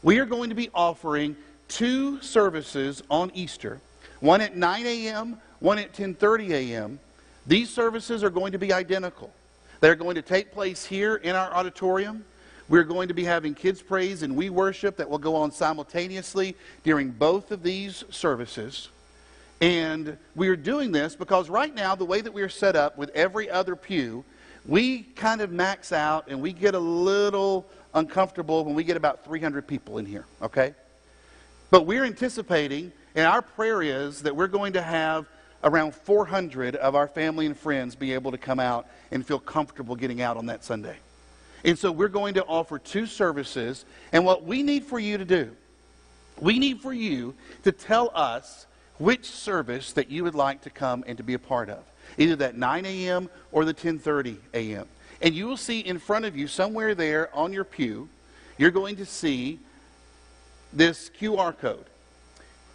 we 0.03 0.19
are 0.19 0.25
going 0.25 0.49
to 0.49 0.55
be 0.55 0.69
offering 0.73 1.37
two 1.69 2.21
services 2.21 3.01
on 3.09 3.31
Easter, 3.33 3.79
one 4.19 4.41
at 4.41 4.57
9 4.57 4.85
a.m., 4.85 5.37
one 5.59 5.79
at 5.79 5.93
10:30 5.93 6.49
a.m. 6.49 6.99
These 7.47 7.69
services 7.69 8.21
are 8.21 8.29
going 8.29 8.51
to 8.51 8.59
be 8.59 8.73
identical. 8.73 9.33
They're 9.79 9.95
going 9.95 10.15
to 10.15 10.21
take 10.21 10.51
place 10.51 10.83
here 10.83 11.15
in 11.15 11.37
our 11.37 11.53
auditorium. 11.53 12.25
We're 12.67 12.83
going 12.83 13.09
to 13.09 13.13
be 13.13 13.23
having 13.23 13.53
kids 13.53 13.81
praise 13.81 14.23
and 14.23 14.35
we 14.35 14.49
worship 14.49 14.97
that 14.97 15.09
will 15.09 15.19
go 15.19 15.35
on 15.35 15.51
simultaneously 15.51 16.55
during 16.83 17.11
both 17.11 17.51
of 17.51 17.61
these 17.61 18.03
services. 18.09 18.89
And 19.61 20.17
we 20.35 20.47
are 20.49 20.55
doing 20.55 20.91
this 20.91 21.15
because 21.15 21.49
right 21.49 21.73
now, 21.73 21.95
the 21.95 22.05
way 22.05 22.21
that 22.21 22.33
we 22.33 22.41
are 22.41 22.49
set 22.49 22.75
up 22.75 22.97
with 22.97 23.09
every 23.11 23.49
other 23.49 23.75
pew, 23.75 24.25
we 24.65 25.03
kind 25.15 25.41
of 25.41 25.51
max 25.51 25.91
out 25.91 26.27
and 26.27 26.41
we 26.41 26.53
get 26.53 26.75
a 26.75 26.79
little 26.79 27.65
uncomfortable 27.93 28.65
when 28.65 28.75
we 28.75 28.83
get 28.83 28.97
about 28.97 29.23
300 29.23 29.67
people 29.67 29.99
in 29.99 30.05
here, 30.05 30.25
okay? 30.41 30.73
But 31.69 31.85
we're 31.85 32.03
anticipating, 32.03 32.91
and 33.15 33.27
our 33.27 33.41
prayer 33.41 33.81
is 33.81 34.23
that 34.23 34.35
we're 34.35 34.47
going 34.47 34.73
to 34.73 34.81
have 34.81 35.27
around 35.63 35.95
400 35.95 36.75
of 36.75 36.95
our 36.95 37.07
family 37.07 37.45
and 37.45 37.57
friends 37.57 37.95
be 37.95 38.13
able 38.13 38.31
to 38.31 38.37
come 38.37 38.59
out 38.59 38.87
and 39.11 39.25
feel 39.25 39.39
comfortable 39.39 39.95
getting 39.95 40.21
out 40.21 40.35
on 40.35 40.47
that 40.47 40.63
Sunday. 40.63 40.97
And 41.65 41.77
so 41.77 41.91
we're 41.91 42.07
going 42.07 42.35
to 42.35 42.45
offer 42.45 42.77
two 42.77 43.07
services. 43.07 43.85
And 44.13 44.23
what 44.23 44.43
we 44.43 44.61
need 44.61 44.85
for 44.85 44.99
you 44.99 45.17
to 45.17 45.25
do, 45.25 45.51
we 46.39 46.59
need 46.59 46.79
for 46.79 46.93
you 46.93 47.33
to 47.63 47.71
tell 47.71 48.11
us 48.13 48.67
which 48.99 49.25
service 49.25 49.91
that 49.93 50.09
you 50.09 50.23
would 50.23 50.35
like 50.35 50.61
to 50.61 50.69
come 50.69 51.03
and 51.07 51.17
to 51.17 51.23
be 51.23 51.33
a 51.33 51.39
part 51.39 51.69
of. 51.69 51.83
Either 52.19 52.35
that 52.37 52.55
9 52.55 52.85
a.m. 52.85 53.29
or 53.51 53.65
the 53.65 53.73
10:30 53.73 54.37
a.m. 54.53 54.87
And 55.21 55.33
you 55.33 55.47
will 55.47 55.57
see 55.57 55.79
in 55.79 55.97
front 55.97 56.25
of 56.25 56.37
you 56.37 56.47
somewhere 56.47 56.93
there 56.93 57.35
on 57.35 57.51
your 57.51 57.63
pew, 57.63 58.09
you're 58.57 58.71
going 58.71 58.97
to 58.97 59.05
see 59.05 59.59
this 60.71 61.09
QR 61.19 61.57
code. 61.57 61.85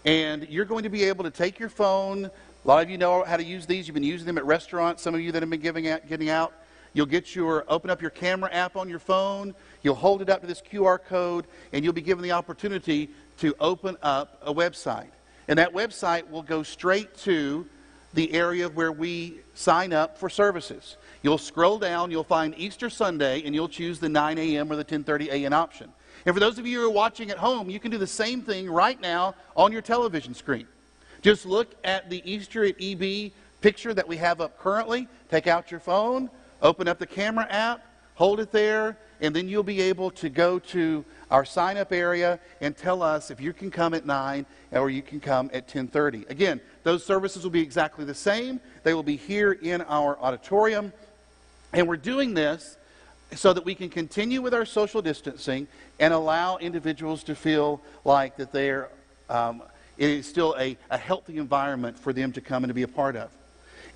And 0.04 0.48
you're 0.48 0.64
going 0.64 0.82
to 0.82 0.88
be 0.88 1.04
able 1.04 1.24
to 1.24 1.30
take 1.30 1.60
your 1.60 1.68
phone. 1.68 2.24
A 2.24 2.68
lot 2.68 2.82
of 2.82 2.90
you 2.90 2.98
know 2.98 3.22
how 3.22 3.36
to 3.36 3.44
use 3.44 3.66
these. 3.66 3.86
You've 3.86 3.94
been 3.94 4.02
using 4.02 4.26
them 4.26 4.36
at 4.36 4.44
restaurants. 4.44 5.02
Some 5.02 5.14
of 5.14 5.20
you 5.20 5.30
that 5.30 5.42
have 5.42 5.50
been 5.50 5.60
giving 5.60 5.86
out, 5.86 6.08
getting 6.08 6.28
out. 6.28 6.52
You'll 6.92 7.06
get 7.06 7.34
your 7.34 7.64
open 7.68 7.90
up 7.90 8.00
your 8.00 8.10
camera 8.10 8.50
app 8.52 8.76
on 8.76 8.88
your 8.88 8.98
phone. 8.98 9.54
You'll 9.82 9.94
hold 9.94 10.22
it 10.22 10.28
up 10.28 10.40
to 10.40 10.46
this 10.46 10.62
QR 10.62 10.98
code, 11.02 11.46
and 11.72 11.84
you'll 11.84 11.92
be 11.92 12.00
given 12.00 12.22
the 12.22 12.32
opportunity 12.32 13.10
to 13.38 13.54
open 13.60 13.96
up 14.02 14.40
a 14.44 14.52
website. 14.52 15.10
And 15.48 15.58
that 15.58 15.72
website 15.72 16.28
will 16.30 16.42
go 16.42 16.62
straight 16.62 17.16
to 17.18 17.66
the 18.14 18.32
area 18.32 18.68
where 18.68 18.92
we 18.92 19.38
sign 19.54 19.92
up 19.92 20.18
for 20.18 20.28
services. 20.28 20.96
You'll 21.22 21.38
scroll 21.38 21.78
down, 21.78 22.10
you'll 22.10 22.24
find 22.24 22.54
Easter 22.56 22.90
Sunday, 22.90 23.42
and 23.44 23.54
you'll 23.54 23.68
choose 23.68 24.00
the 24.00 24.08
9 24.08 24.38
a.m. 24.38 24.70
or 24.70 24.76
the 24.76 24.84
10:30 24.84 25.28
a.m. 25.28 25.52
option. 25.52 25.92
And 26.26 26.34
for 26.34 26.40
those 26.40 26.58
of 26.58 26.66
you 26.66 26.80
who 26.80 26.86
are 26.86 26.90
watching 26.90 27.30
at 27.30 27.38
home, 27.38 27.70
you 27.70 27.80
can 27.80 27.90
do 27.90 27.98
the 27.98 28.06
same 28.06 28.42
thing 28.42 28.70
right 28.70 29.00
now 29.00 29.34
on 29.56 29.72
your 29.72 29.82
television 29.82 30.34
screen. 30.34 30.66
Just 31.22 31.46
look 31.46 31.74
at 31.84 32.10
the 32.10 32.22
Easter 32.30 32.64
at 32.64 32.74
EB 32.80 33.32
picture 33.60 33.94
that 33.94 34.08
we 34.08 34.16
have 34.16 34.40
up 34.40 34.58
currently. 34.58 35.08
Take 35.30 35.46
out 35.46 35.70
your 35.70 35.80
phone, 35.80 36.30
Open 36.62 36.88
up 36.88 36.98
the 36.98 37.06
camera 37.06 37.46
app, 37.50 37.84
hold 38.14 38.40
it 38.40 38.52
there, 38.52 38.96
and 39.20 39.34
then 39.34 39.48
you'll 39.48 39.62
be 39.62 39.80
able 39.80 40.10
to 40.12 40.28
go 40.28 40.58
to 40.58 41.04
our 41.30 41.44
sign 41.44 41.76
up 41.76 41.92
area 41.92 42.40
and 42.60 42.76
tell 42.76 43.02
us 43.02 43.30
if 43.30 43.40
you 43.40 43.52
can 43.52 43.70
come 43.70 43.94
at 43.94 44.04
9 44.04 44.44
or 44.72 44.90
you 44.90 45.02
can 45.02 45.20
come 45.20 45.50
at 45.52 45.68
10:30. 45.68 46.28
Again, 46.28 46.60
those 46.82 47.04
services 47.04 47.44
will 47.44 47.50
be 47.50 47.60
exactly 47.60 48.04
the 48.04 48.14
same. 48.14 48.60
They 48.82 48.94
will 48.94 49.02
be 49.02 49.16
here 49.16 49.52
in 49.52 49.82
our 49.82 50.18
auditorium. 50.18 50.92
And 51.72 51.86
we're 51.86 51.96
doing 51.96 52.34
this 52.34 52.76
so 53.34 53.52
that 53.52 53.64
we 53.64 53.74
can 53.74 53.88
continue 53.88 54.42
with 54.42 54.54
our 54.54 54.64
social 54.64 55.00
distancing 55.02 55.68
and 56.00 56.12
allow 56.12 56.56
individuals 56.56 57.22
to 57.24 57.34
feel 57.34 57.80
like 58.04 58.36
that 58.36 58.52
they're 58.52 58.88
um, 59.28 59.62
it 59.96 60.08
is 60.08 60.26
still 60.26 60.56
a, 60.58 60.78
a 60.90 60.96
healthy 60.96 61.36
environment 61.36 61.98
for 61.98 62.12
them 62.14 62.32
to 62.32 62.40
come 62.40 62.64
and 62.64 62.70
to 62.70 62.74
be 62.74 62.82
a 62.82 62.88
part 62.88 63.16
of. 63.16 63.30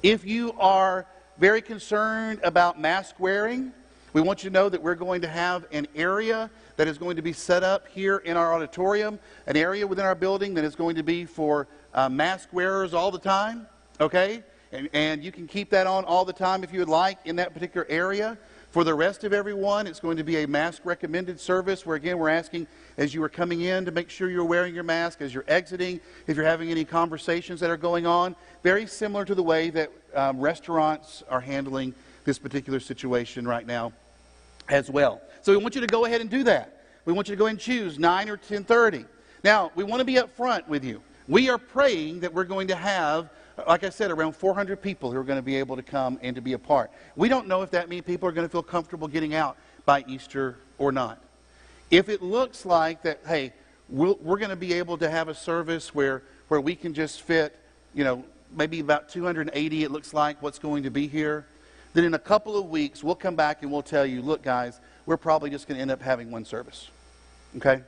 If 0.03 0.27
you 0.27 0.53
are 0.59 1.07
very 1.39 1.61
concerned 1.61 2.41
about 2.43 2.81
mask 2.81 3.19
wearing. 3.19 3.73
We 4.13 4.21
want 4.21 4.45
you 4.45 4.51
to 4.51 4.55
know 4.55 4.69
that 4.69 4.81
we're 4.81 4.95
going 4.95 5.23
to 5.23 5.29
have 5.29 5.67
an 5.73 5.89
area 5.97 6.49
that 6.77 6.87
is 6.87 6.99
going 6.99 7.17
to 7.17 7.23
be 7.23 7.33
set 7.33 7.65
up 7.65 7.89
here 7.89 8.19
in 8.19 8.37
our 8.37 8.55
auditorium, 8.55 9.19
an 9.47 9.57
area 9.57 9.87
within 9.87 10.05
our 10.05 10.15
building 10.15 10.55
that 10.55 10.65
is 10.65 10.77
going 10.77 10.97
to 10.97 11.03
be 11.03 11.25
for 11.25 11.67
uh, 11.93 12.09
mask 12.09 12.49
wearers 12.53 12.95
all 12.95 13.11
the 13.11 13.19
time, 13.19 13.67
okay? 14.01 14.45
And, 14.71 14.89
and 14.93 15.25
you 15.25 15.33
can 15.33 15.47
keep 15.47 15.71
that 15.71 15.87
on 15.87 16.05
all 16.05 16.25
the 16.25 16.33
time 16.33 16.63
if 16.63 16.73
you 16.73 16.79
would 16.81 16.89
like 16.89 17.19
in 17.25 17.37
that 17.37 17.53
particular 17.53 17.87
area. 17.89 18.39
For 18.75 18.83
the 18.83 18.93
rest 18.93 19.23
of 19.23 19.33
everyone, 19.33 19.87
it's 19.87 20.01
going 20.01 20.17
to 20.17 20.25
be 20.25 20.43
a 20.43 20.49
mask 20.49 20.85
recommended 20.85 21.39
service 21.39 21.87
where, 21.87 21.95
again, 21.95 22.19
we're 22.19 22.29
asking 22.29 22.67
as 22.97 23.15
you 23.15 23.23
are 23.23 23.29
coming 23.29 23.61
in 23.61 23.85
to 23.85 23.93
make 23.93 24.11
sure 24.11 24.29
you're 24.29 24.45
wearing 24.45 24.75
your 24.75 24.83
mask, 24.83 25.21
as 25.23 25.33
you're 25.33 25.45
exiting, 25.47 26.01
if 26.27 26.37
you're 26.37 26.45
having 26.45 26.73
any 26.73 26.85
conversations 26.85 27.61
that 27.61 27.71
are 27.71 27.77
going 27.77 28.05
on. 28.05 28.35
Very 28.65 28.87
similar 28.87 29.25
to 29.27 29.35
the 29.37 29.45
way 29.45 29.71
that 29.71 29.93
um, 30.13 30.41
restaurants 30.41 31.23
are 31.31 31.41
handling 31.41 31.95
this 32.25 32.37
particular 32.37 32.81
situation 32.81 33.47
right 33.47 33.65
now 33.65 33.93
as 34.69 34.91
well. 34.91 35.23
So 35.43 35.53
we 35.53 35.59
want 35.59 35.77
you 35.77 35.81
to 35.81 35.87
go 35.87 36.07
ahead 36.07 36.21
and 36.21 36.29
do 36.29 36.43
that. 36.43 36.83
We 37.05 37.13
want 37.13 37.29
you 37.29 37.37
to 37.37 37.39
go 37.39 37.47
and 37.47 37.61
choose 37.61 37.97
9 37.97 38.29
or 38.29 38.33
1030. 38.33 39.05
Now, 39.45 39.71
we 39.77 39.85
want 39.85 40.01
to 40.01 40.05
be 40.05 40.19
up 40.19 40.37
front 40.37 40.69
with 40.69 40.83
you. 40.83 41.01
We 41.29 41.49
are 41.49 41.59
praying 41.59 42.21
that 42.21 42.35
we're 42.35 42.43
going 42.43 42.67
to 42.67 42.75
have 42.75 43.31
like 43.67 43.85
I 43.85 43.91
said, 43.91 44.11
around 44.11 44.35
400 44.35 44.81
people 44.81 45.13
who 45.13 45.19
are 45.19 45.25
going 45.25 45.39
to 45.39 45.43
be 45.43 45.57
able 45.57 45.77
to 45.77 45.83
come 45.83 46.19
and 46.23 46.35
to 46.37 46.43
be 46.43 46.55
a 46.55 46.59
part. 46.59 46.91
We 47.17 47.29
don't 47.29 47.47
know 47.47 47.63
if 47.63 47.71
that 47.71 47.89
many 47.89 48.03
people 48.03 48.29
are 48.29 48.33
going 48.33 48.47
to 48.47 48.51
feel 48.51 48.63
comfortable 48.63 49.09
getting 49.09 49.35
out 49.35 49.57
by 49.85 50.05
Easter 50.09 50.57
or 50.79 50.93
not. 50.93 51.21
If 51.91 52.09
it 52.09 52.23
looks 52.23 52.67
like 52.67 53.03
that, 53.03 53.21
hey, 53.27 53.53
we 53.89 54.13
we 54.13 54.35
are 54.35 54.39
going 54.39 54.51
to 54.51 54.57
be 54.57 54.73
able 54.73 54.99
to 54.99 55.09
have 55.09 55.29
a 55.29 55.35
service 55.35 55.95
where, 55.95 56.23
where 56.49 56.61
we 56.61 56.75
can 56.75 56.95
just 56.95 57.23
fit, 57.23 57.57
you 57.95 58.03
know, 58.03 58.25
maybe 58.57 58.81
about 58.81 59.09
280, 59.09 59.85
it 59.85 59.91
looks 59.91 60.15
like, 60.15 60.41
what's 60.43 60.59
going 60.59 60.83
to 60.85 60.91
be 60.91 61.07
here, 61.07 61.47
then 61.93 62.05
in 62.05 62.15
a 62.15 62.19
couple 62.19 62.57
of 62.57 62.69
weeks, 62.69 63.05
we'll 63.05 63.15
come 63.15 63.37
back 63.37 63.63
and 63.63 63.71
we'll 63.71 63.83
tell 63.83 64.05
you, 64.05 64.21
look, 64.23 64.43
guys, 64.43 64.81
we're 65.07 65.17
probably 65.17 65.51
just 65.51 65.69
going 65.69 65.77
to 65.77 65.83
end 65.83 65.91
up 65.91 66.03
having 66.03 66.31
one 66.31 66.45
service. 66.45 66.89
Okay? 67.57 67.83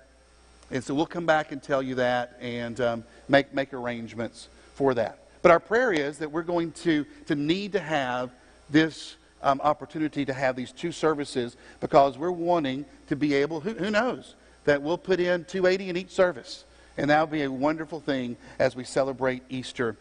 And 0.70 0.82
so 0.82 0.94
we'll 0.94 1.06
come 1.06 1.26
back 1.26 1.52
and 1.52 1.62
tell 1.62 1.82
you 1.82 1.96
that 1.96 2.36
and 2.40 2.80
um, 2.80 3.04
make, 3.28 3.54
make 3.54 3.72
arrangements 3.72 4.48
for 4.74 4.94
that. 4.94 5.25
But 5.46 5.52
our 5.52 5.60
prayer 5.60 5.92
is 5.92 6.18
that 6.18 6.32
we're 6.32 6.42
going 6.42 6.72
to, 6.72 7.06
to 7.26 7.36
need 7.36 7.74
to 7.74 7.78
have 7.78 8.32
this 8.68 9.14
um, 9.40 9.60
opportunity 9.60 10.24
to 10.24 10.32
have 10.32 10.56
these 10.56 10.72
two 10.72 10.90
services 10.90 11.56
because 11.78 12.18
we're 12.18 12.32
wanting 12.32 12.84
to 13.06 13.14
be 13.14 13.32
able, 13.34 13.60
who, 13.60 13.74
who 13.74 13.88
knows, 13.88 14.34
that 14.64 14.82
we'll 14.82 14.98
put 14.98 15.20
in 15.20 15.44
280 15.44 15.90
in 15.90 15.96
each 15.96 16.10
service. 16.10 16.64
And 16.96 17.10
that'll 17.10 17.28
be 17.28 17.44
a 17.44 17.48
wonderful 17.48 18.00
thing 18.00 18.36
as 18.58 18.74
we 18.74 18.82
celebrate 18.82 19.44
Easter 19.48 19.96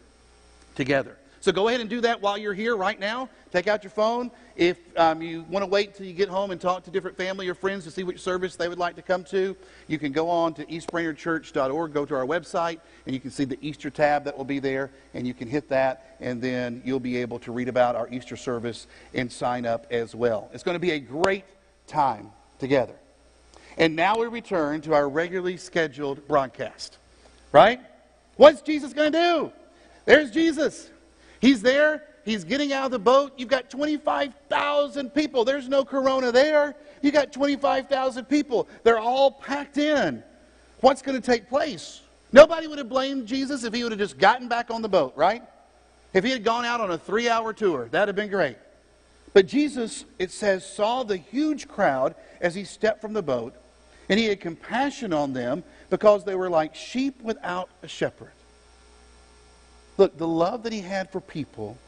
together. 0.74 1.16
So 1.40 1.52
go 1.52 1.68
ahead 1.68 1.80
and 1.80 1.88
do 1.88 2.00
that 2.00 2.20
while 2.20 2.36
you're 2.36 2.54
here 2.54 2.76
right 2.76 2.98
now. 2.98 3.28
Take 3.52 3.68
out 3.68 3.84
your 3.84 3.90
phone. 3.90 4.30
If 4.56 4.78
um, 4.96 5.22
you 5.22 5.42
want 5.48 5.62
to 5.62 5.66
wait 5.66 5.94
till 5.94 6.06
you 6.06 6.12
get 6.12 6.28
home 6.28 6.50
and 6.50 6.60
talk 6.60 6.84
to 6.84 6.90
different 6.90 7.16
family 7.16 7.48
or 7.48 7.54
friends 7.54 7.84
to 7.84 7.90
see 7.90 8.02
which 8.02 8.20
service 8.20 8.56
they 8.56 8.68
would 8.68 8.78
like 8.78 8.96
to 8.96 9.02
come 9.02 9.22
to, 9.24 9.56
you 9.86 9.98
can 9.98 10.12
go 10.12 10.28
on 10.28 10.54
to 10.54 10.64
eastbrainerdchurch.org, 10.66 11.92
go 11.92 12.04
to 12.04 12.14
our 12.14 12.24
website, 12.24 12.80
and 13.04 13.14
you 13.14 13.20
can 13.20 13.30
see 13.30 13.44
the 13.44 13.58
Easter 13.60 13.90
tab 13.90 14.24
that 14.24 14.36
will 14.36 14.44
be 14.44 14.58
there, 14.58 14.90
and 15.14 15.26
you 15.26 15.34
can 15.34 15.48
hit 15.48 15.68
that, 15.68 16.16
and 16.20 16.40
then 16.40 16.82
you'll 16.84 17.00
be 17.00 17.16
able 17.18 17.38
to 17.40 17.52
read 17.52 17.68
about 17.68 17.96
our 17.96 18.08
Easter 18.10 18.36
service 18.36 18.86
and 19.14 19.30
sign 19.30 19.66
up 19.66 19.86
as 19.90 20.14
well. 20.14 20.50
It's 20.52 20.62
going 20.62 20.74
to 20.74 20.80
be 20.80 20.92
a 20.92 21.00
great 21.00 21.44
time 21.86 22.32
together. 22.58 22.94
And 23.78 23.94
now 23.94 24.16
we 24.18 24.26
return 24.26 24.80
to 24.82 24.94
our 24.94 25.08
regularly 25.08 25.58
scheduled 25.58 26.26
broadcast. 26.26 26.96
Right? 27.52 27.80
What's 28.36 28.62
Jesus 28.62 28.92
going 28.92 29.12
to 29.12 29.18
do? 29.18 29.52
There's 30.04 30.30
Jesus. 30.30 30.90
He's 31.46 31.62
there. 31.62 32.02
he's 32.24 32.42
getting 32.42 32.72
out 32.72 32.86
of 32.86 32.90
the 32.90 32.98
boat. 32.98 33.34
You've 33.36 33.48
got 33.48 33.70
25,000 33.70 35.10
people. 35.10 35.44
There's 35.44 35.68
no 35.68 35.84
corona 35.84 36.32
there. 36.32 36.74
You've 37.02 37.14
got 37.14 37.32
25,000 37.32 38.24
people. 38.24 38.66
They're 38.82 38.98
all 38.98 39.30
packed 39.30 39.78
in. 39.78 40.24
What's 40.80 41.02
going 41.02 41.20
to 41.20 41.24
take 41.24 41.48
place? 41.48 42.00
Nobody 42.32 42.66
would 42.66 42.78
have 42.78 42.88
blamed 42.88 43.28
Jesus 43.28 43.62
if 43.62 43.72
he 43.72 43.84
would 43.84 43.92
have 43.92 43.98
just 44.00 44.18
gotten 44.18 44.48
back 44.48 44.72
on 44.72 44.82
the 44.82 44.88
boat, 44.88 45.12
right? 45.14 45.44
If 46.12 46.24
he 46.24 46.30
had 46.30 46.42
gone 46.42 46.64
out 46.64 46.80
on 46.80 46.90
a 46.90 46.98
three 46.98 47.28
hour 47.28 47.52
tour, 47.52 47.86
that'd 47.92 48.08
have 48.08 48.16
been 48.16 48.28
great. 48.28 48.56
But 49.32 49.46
Jesus, 49.46 50.04
it 50.18 50.32
says, 50.32 50.66
saw 50.68 51.04
the 51.04 51.16
huge 51.16 51.68
crowd 51.68 52.16
as 52.40 52.56
he 52.56 52.64
stepped 52.64 53.00
from 53.00 53.12
the 53.12 53.22
boat, 53.22 53.54
and 54.08 54.18
he 54.18 54.26
had 54.26 54.40
compassion 54.40 55.12
on 55.12 55.32
them 55.32 55.62
because 55.90 56.24
they 56.24 56.34
were 56.34 56.50
like 56.50 56.74
sheep 56.74 57.22
without 57.22 57.68
a 57.84 57.88
shepherd. 57.88 58.32
Look, 59.98 60.16
the 60.18 60.28
love 60.28 60.62
that 60.64 60.72
he 60.72 60.80
had 60.80 61.10
for 61.10 61.20
people 61.20 61.78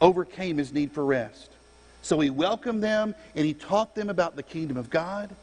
overcame 0.00 0.58
his 0.58 0.72
need 0.72 0.92
for 0.92 1.04
rest. 1.04 1.50
So 2.02 2.20
he 2.20 2.30
welcomed 2.30 2.82
them 2.82 3.14
and 3.34 3.44
he 3.44 3.54
taught 3.54 3.94
them 3.94 4.08
about 4.08 4.36
the 4.36 4.42
kingdom 4.42 4.76
of 4.76 4.90
God 4.90 5.34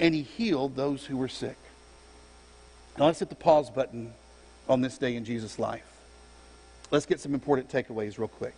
and 0.00 0.14
he 0.14 0.22
healed 0.22 0.76
those 0.76 1.04
who 1.04 1.16
were 1.16 1.28
sick. 1.28 1.58
Now 2.98 3.06
let's 3.06 3.18
hit 3.18 3.28
the 3.28 3.34
pause 3.34 3.70
button 3.70 4.12
on 4.68 4.80
this 4.80 4.98
day 4.98 5.16
in 5.16 5.24
Jesus' 5.24 5.58
life. 5.58 5.84
Let's 6.90 7.06
get 7.06 7.20
some 7.20 7.34
important 7.34 7.68
takeaways 7.68 8.18
real 8.18 8.28
quick. 8.28 8.54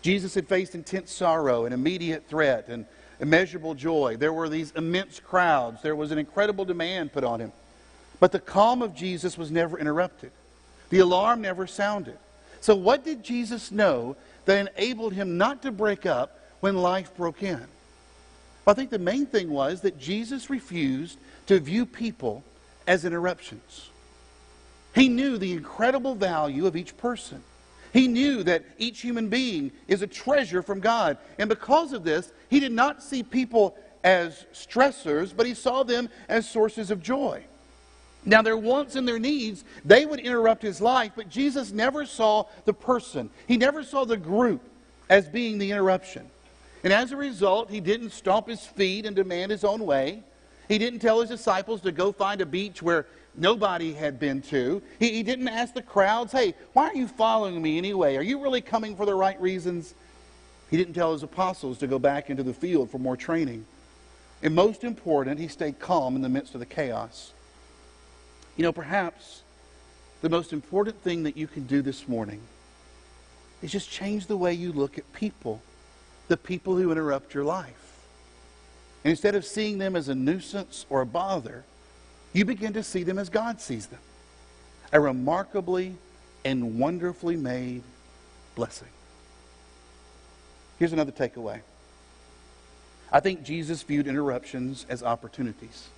Jesus 0.00 0.34
had 0.34 0.46
faced 0.48 0.74
intense 0.74 1.12
sorrow 1.12 1.64
and 1.64 1.74
immediate 1.74 2.26
threat 2.28 2.68
and 2.68 2.86
immeasurable 3.20 3.74
joy. 3.74 4.16
There 4.16 4.32
were 4.32 4.48
these 4.48 4.70
immense 4.72 5.20
crowds. 5.20 5.82
There 5.82 5.96
was 5.96 6.12
an 6.12 6.18
incredible 6.18 6.64
demand 6.64 7.12
put 7.12 7.24
on 7.24 7.40
him. 7.40 7.52
But 8.20 8.32
the 8.32 8.38
calm 8.38 8.80
of 8.80 8.94
Jesus 8.94 9.36
was 9.36 9.50
never 9.50 9.78
interrupted. 9.78 10.30
The 10.90 11.00
alarm 11.00 11.42
never 11.42 11.66
sounded. 11.66 12.18
So, 12.60 12.74
what 12.74 13.04
did 13.04 13.22
Jesus 13.22 13.70
know 13.70 14.16
that 14.44 14.68
enabled 14.68 15.12
him 15.12 15.38
not 15.38 15.62
to 15.62 15.70
break 15.70 16.06
up 16.06 16.40
when 16.60 16.76
life 16.76 17.16
broke 17.16 17.42
in? 17.42 17.66
Well, 18.64 18.72
I 18.72 18.74
think 18.74 18.90
the 18.90 18.98
main 18.98 19.26
thing 19.26 19.50
was 19.50 19.82
that 19.82 19.98
Jesus 19.98 20.50
refused 20.50 21.18
to 21.46 21.60
view 21.60 21.86
people 21.86 22.44
as 22.86 23.04
interruptions. 23.04 23.90
He 24.94 25.08
knew 25.08 25.38
the 25.38 25.52
incredible 25.52 26.14
value 26.14 26.66
of 26.66 26.76
each 26.76 26.96
person. 26.96 27.42
He 27.92 28.08
knew 28.08 28.42
that 28.42 28.64
each 28.76 29.00
human 29.00 29.28
being 29.28 29.72
is 29.86 30.02
a 30.02 30.06
treasure 30.06 30.62
from 30.62 30.80
God. 30.80 31.18
And 31.38 31.48
because 31.48 31.92
of 31.92 32.04
this, 32.04 32.32
he 32.50 32.60
did 32.60 32.72
not 32.72 33.02
see 33.02 33.22
people 33.22 33.76
as 34.04 34.44
stressors, 34.52 35.34
but 35.34 35.46
he 35.46 35.54
saw 35.54 35.82
them 35.82 36.08
as 36.28 36.48
sources 36.48 36.90
of 36.90 37.02
joy. 37.02 37.44
Now, 38.24 38.42
their 38.42 38.56
wants 38.56 38.96
and 38.96 39.06
their 39.06 39.18
needs, 39.18 39.64
they 39.84 40.04
would 40.04 40.20
interrupt 40.20 40.62
his 40.62 40.80
life, 40.80 41.12
but 41.16 41.28
Jesus 41.28 41.72
never 41.72 42.04
saw 42.04 42.44
the 42.64 42.74
person. 42.74 43.30
He 43.46 43.56
never 43.56 43.82
saw 43.82 44.04
the 44.04 44.16
group 44.16 44.60
as 45.08 45.28
being 45.28 45.58
the 45.58 45.70
interruption. 45.70 46.28
And 46.84 46.92
as 46.92 47.12
a 47.12 47.16
result, 47.16 47.70
he 47.70 47.80
didn't 47.80 48.10
stomp 48.10 48.48
his 48.48 48.64
feet 48.64 49.06
and 49.06 49.16
demand 49.16 49.50
his 49.50 49.64
own 49.64 49.84
way. 49.86 50.22
He 50.68 50.78
didn't 50.78 50.98
tell 51.00 51.20
his 51.20 51.30
disciples 51.30 51.80
to 51.82 51.92
go 51.92 52.12
find 52.12 52.40
a 52.40 52.46
beach 52.46 52.82
where 52.82 53.06
nobody 53.34 53.94
had 53.94 54.20
been 54.20 54.42
to. 54.42 54.82
He, 54.98 55.10
he 55.12 55.22
didn't 55.22 55.48
ask 55.48 55.74
the 55.74 55.82
crowds, 55.82 56.32
hey, 56.32 56.54
why 56.74 56.88
are 56.88 56.94
you 56.94 57.08
following 57.08 57.60
me 57.62 57.78
anyway? 57.78 58.16
Are 58.16 58.22
you 58.22 58.42
really 58.42 58.60
coming 58.60 58.96
for 58.96 59.06
the 59.06 59.14
right 59.14 59.40
reasons? 59.40 59.94
He 60.70 60.76
didn't 60.76 60.94
tell 60.94 61.12
his 61.12 61.22
apostles 61.22 61.78
to 61.78 61.86
go 61.86 61.98
back 61.98 62.28
into 62.28 62.42
the 62.42 62.52
field 62.52 62.90
for 62.90 62.98
more 62.98 63.16
training. 63.16 63.64
And 64.42 64.54
most 64.54 64.84
important, 64.84 65.40
he 65.40 65.48
stayed 65.48 65.78
calm 65.78 66.14
in 66.14 66.22
the 66.22 66.28
midst 66.28 66.54
of 66.54 66.60
the 66.60 66.66
chaos. 66.66 67.32
You 68.58 68.64
know, 68.64 68.72
perhaps 68.72 69.42
the 70.20 70.28
most 70.28 70.52
important 70.52 71.00
thing 71.02 71.22
that 71.22 71.36
you 71.36 71.46
can 71.46 71.64
do 71.66 71.80
this 71.80 72.08
morning 72.08 72.40
is 73.62 73.70
just 73.70 73.88
change 73.88 74.26
the 74.26 74.36
way 74.36 74.52
you 74.52 74.72
look 74.72 74.98
at 74.98 75.10
people, 75.12 75.62
the 76.26 76.36
people 76.36 76.76
who 76.76 76.90
interrupt 76.90 77.34
your 77.34 77.44
life. 77.44 78.00
And 79.04 79.10
instead 79.10 79.36
of 79.36 79.44
seeing 79.44 79.78
them 79.78 79.94
as 79.94 80.08
a 80.08 80.14
nuisance 80.14 80.86
or 80.90 81.02
a 81.02 81.06
bother, 81.06 81.64
you 82.32 82.44
begin 82.44 82.72
to 82.72 82.82
see 82.82 83.04
them 83.04 83.16
as 83.16 83.30
God 83.30 83.60
sees 83.60 83.86
them 83.86 84.00
a 84.92 84.98
remarkably 84.98 85.94
and 86.44 86.80
wonderfully 86.80 87.36
made 87.36 87.82
blessing. 88.56 88.88
Here's 90.80 90.92
another 90.92 91.12
takeaway 91.12 91.60
I 93.12 93.20
think 93.20 93.44
Jesus 93.44 93.82
viewed 93.84 94.08
interruptions 94.08 94.84
as 94.88 95.04
opportunities. 95.04 95.88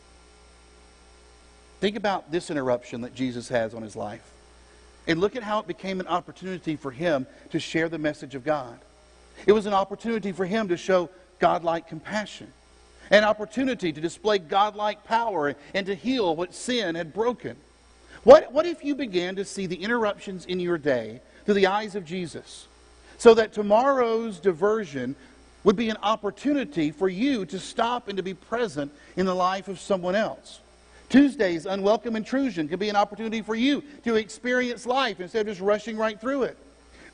Think 1.80 1.96
about 1.96 2.30
this 2.30 2.50
interruption 2.50 3.00
that 3.00 3.14
Jesus 3.14 3.48
has 3.48 3.74
on 3.74 3.82
his 3.82 3.96
life. 3.96 4.22
And 5.06 5.18
look 5.18 5.34
at 5.34 5.42
how 5.42 5.60
it 5.60 5.66
became 5.66 5.98
an 5.98 6.06
opportunity 6.06 6.76
for 6.76 6.90
him 6.90 7.26
to 7.50 7.58
share 7.58 7.88
the 7.88 7.98
message 7.98 8.34
of 8.34 8.44
God. 8.44 8.78
It 9.46 9.52
was 9.52 9.64
an 9.66 9.72
opportunity 9.72 10.32
for 10.32 10.44
him 10.44 10.68
to 10.68 10.76
show 10.76 11.08
godlike 11.38 11.88
compassion, 11.88 12.52
an 13.10 13.24
opportunity 13.24 13.92
to 13.92 14.00
display 14.00 14.38
godlike 14.38 15.04
power 15.04 15.56
and 15.74 15.86
to 15.86 15.94
heal 15.94 16.36
what 16.36 16.54
sin 16.54 16.94
had 16.94 17.14
broken. 17.14 17.56
What, 18.24 18.52
what 18.52 18.66
if 18.66 18.84
you 18.84 18.94
began 18.94 19.36
to 19.36 19.44
see 19.46 19.64
the 19.64 19.82
interruptions 19.82 20.44
in 20.44 20.60
your 20.60 20.76
day 20.76 21.20
through 21.46 21.54
the 21.54 21.68
eyes 21.68 21.94
of 21.94 22.04
Jesus 22.04 22.68
so 23.16 23.32
that 23.34 23.54
tomorrow's 23.54 24.38
diversion 24.38 25.16
would 25.64 25.76
be 25.76 25.88
an 25.88 25.96
opportunity 26.02 26.90
for 26.90 27.08
you 27.08 27.46
to 27.46 27.58
stop 27.58 28.08
and 28.08 28.18
to 28.18 28.22
be 28.22 28.34
present 28.34 28.92
in 29.16 29.24
the 29.24 29.34
life 29.34 29.68
of 29.68 29.80
someone 29.80 30.14
else? 30.14 30.60
Tuesday's 31.10 31.66
unwelcome 31.66 32.14
intrusion 32.16 32.68
could 32.68 32.78
be 32.78 32.88
an 32.88 32.96
opportunity 32.96 33.42
for 33.42 33.56
you 33.56 33.82
to 34.04 34.14
experience 34.14 34.86
life 34.86 35.20
instead 35.20 35.40
of 35.40 35.48
just 35.48 35.60
rushing 35.60 35.96
right 35.96 36.18
through 36.18 36.44
it. 36.44 36.56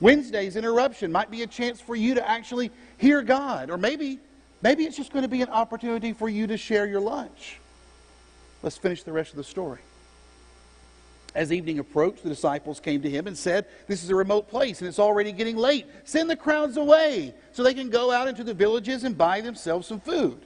Wednesday's 0.01 0.55
interruption 0.55 1.11
might 1.11 1.31
be 1.31 1.43
a 1.43 1.47
chance 1.47 1.81
for 1.81 1.97
you 1.97 2.15
to 2.15 2.29
actually 2.29 2.71
hear 2.99 3.23
God. 3.23 3.71
Or 3.71 3.79
maybe, 3.79 4.19
maybe 4.61 4.85
it's 4.85 4.99
just 4.99 5.13
going 5.13 5.23
to 5.23 5.29
be 5.29 5.41
an 5.41 5.49
opportunity 5.49 6.13
for 6.13 6.29
you 6.29 6.47
to 6.47 6.59
share 6.59 6.87
your 6.87 7.01
lunch. 7.01 7.59
Let's 8.63 8.77
finish 8.77 9.03
the 9.03 9.13
rest 9.13 9.31
of 9.31 9.39
the 9.39 9.45
story. 9.45 9.81
As 11.35 11.51
evening 11.51 11.79
approached, 11.79 12.23
the 12.23 12.29
disciples 12.29 12.81
came 12.81 13.01
to 13.01 13.11
him 13.11 13.27
and 13.27 13.37
said, 13.37 13.67
This 13.87 14.05
is 14.05 14.11
a 14.11 14.15
remote 14.15 14.49
place 14.49 14.81
and 14.81 14.89
it's 14.89 14.99
already 14.99 15.33
getting 15.33 15.57
late. 15.57 15.87
Send 16.05 16.29
the 16.29 16.37
crowds 16.37 16.77
away 16.77 17.35
so 17.53 17.63
they 17.63 17.75
can 17.75 17.89
go 17.89 18.11
out 18.11 18.29
into 18.29 18.45
the 18.45 18.55
villages 18.55 19.05
and 19.05 19.17
buy 19.17 19.41
themselves 19.41 19.87
some 19.87 20.01
food. 20.01 20.39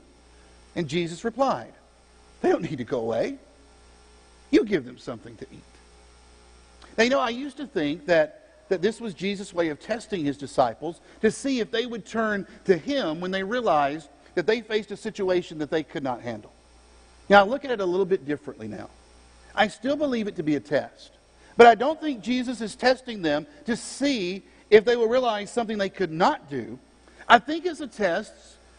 And 0.76 0.88
Jesus 0.88 1.24
replied, 1.24 1.72
they 2.40 2.50
don't 2.50 2.62
need 2.62 2.78
to 2.78 2.84
go 2.84 3.00
away. 3.00 3.38
You 4.50 4.64
give 4.64 4.84
them 4.84 4.98
something 4.98 5.36
to 5.36 5.46
eat. 5.52 5.60
Now, 6.96 7.04
you 7.04 7.10
know, 7.10 7.20
I 7.20 7.30
used 7.30 7.56
to 7.58 7.66
think 7.66 8.06
that, 8.06 8.66
that 8.68 8.82
this 8.82 9.00
was 9.00 9.14
Jesus' 9.14 9.54
way 9.54 9.68
of 9.68 9.80
testing 9.80 10.24
his 10.24 10.36
disciples 10.36 11.00
to 11.20 11.30
see 11.30 11.60
if 11.60 11.70
they 11.70 11.86
would 11.86 12.04
turn 12.04 12.46
to 12.64 12.76
him 12.76 13.20
when 13.20 13.30
they 13.30 13.42
realized 13.42 14.08
that 14.34 14.46
they 14.46 14.60
faced 14.60 14.90
a 14.90 14.96
situation 14.96 15.58
that 15.58 15.70
they 15.70 15.82
could 15.82 16.02
not 16.02 16.20
handle. 16.20 16.52
Now, 17.28 17.44
I 17.44 17.46
look 17.46 17.64
at 17.64 17.70
it 17.70 17.80
a 17.80 17.84
little 17.84 18.06
bit 18.06 18.26
differently 18.26 18.68
now. 18.68 18.90
I 19.54 19.68
still 19.68 19.96
believe 19.96 20.26
it 20.28 20.36
to 20.36 20.42
be 20.42 20.56
a 20.56 20.60
test. 20.60 21.12
But 21.56 21.66
I 21.66 21.74
don't 21.74 22.00
think 22.00 22.22
Jesus 22.22 22.60
is 22.60 22.74
testing 22.74 23.22
them 23.22 23.46
to 23.66 23.76
see 23.76 24.42
if 24.70 24.84
they 24.84 24.96
will 24.96 25.08
realize 25.08 25.50
something 25.50 25.78
they 25.78 25.88
could 25.88 26.12
not 26.12 26.48
do. 26.48 26.78
I 27.28 27.38
think 27.38 27.66
it's 27.66 27.80
a 27.80 27.86
test 27.86 28.32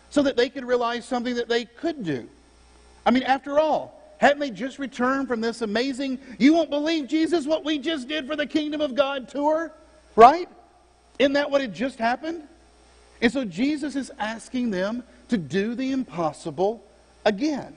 so 0.10 0.22
that 0.24 0.36
they 0.36 0.50
could 0.50 0.66
realize 0.66 1.06
something 1.06 1.36
that 1.36 1.48
they 1.48 1.66
could 1.66 2.04
do. 2.04 2.28
I 3.06 3.12
mean, 3.12 3.24
after 3.24 3.60
all, 3.60 4.00
hadn't 4.18 4.40
they 4.40 4.52
just 4.52 4.78
returned 4.80 5.28
from 5.28 5.42
this 5.42 5.62
amazing, 5.62 6.20
you 6.38 6.54
won't 6.54 6.70
believe, 6.70 7.08
Jesus, 7.08 7.46
what 7.48 7.66
we 7.66 7.80
just 7.80 8.08
did 8.08 8.28
for 8.28 8.36
the 8.36 8.46
Kingdom 8.46 8.82
of 8.82 8.94
God 8.94 9.28
tour? 9.28 9.72
Right? 10.16 10.48
Isn't 11.18 11.34
that 11.34 11.50
what 11.50 11.62
had 11.62 11.74
just 11.74 11.98
happened? 11.98 12.44
And 13.22 13.32
so 13.32 13.46
Jesus 13.46 13.96
is 13.96 14.12
asking 14.20 14.72
them 14.72 15.04
to 15.30 15.38
do 15.38 15.76
the 15.76 15.92
impossible 15.92 16.84
again. 17.26 17.76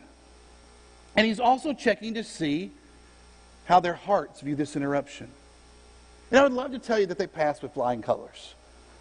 And 1.17 1.27
he's 1.27 1.41
also 1.41 1.73
checking 1.73 2.15
to 2.15 2.25
see 2.25 2.71
how 3.67 3.81
their 3.81 3.95
hearts 3.95 4.41
view 4.41 4.57
this 4.57 4.77
interruption. 4.77 5.29
And 6.31 6.41
I 6.41 6.43
would 6.43 6.53
love 6.53 6.73
to 6.73 6.79
tell 6.79 6.99
you 6.99 7.07
that 7.07 7.19
they 7.19 7.27
passed 7.27 7.63
with 7.63 7.73
flying 7.75 8.03
colors. 8.03 8.55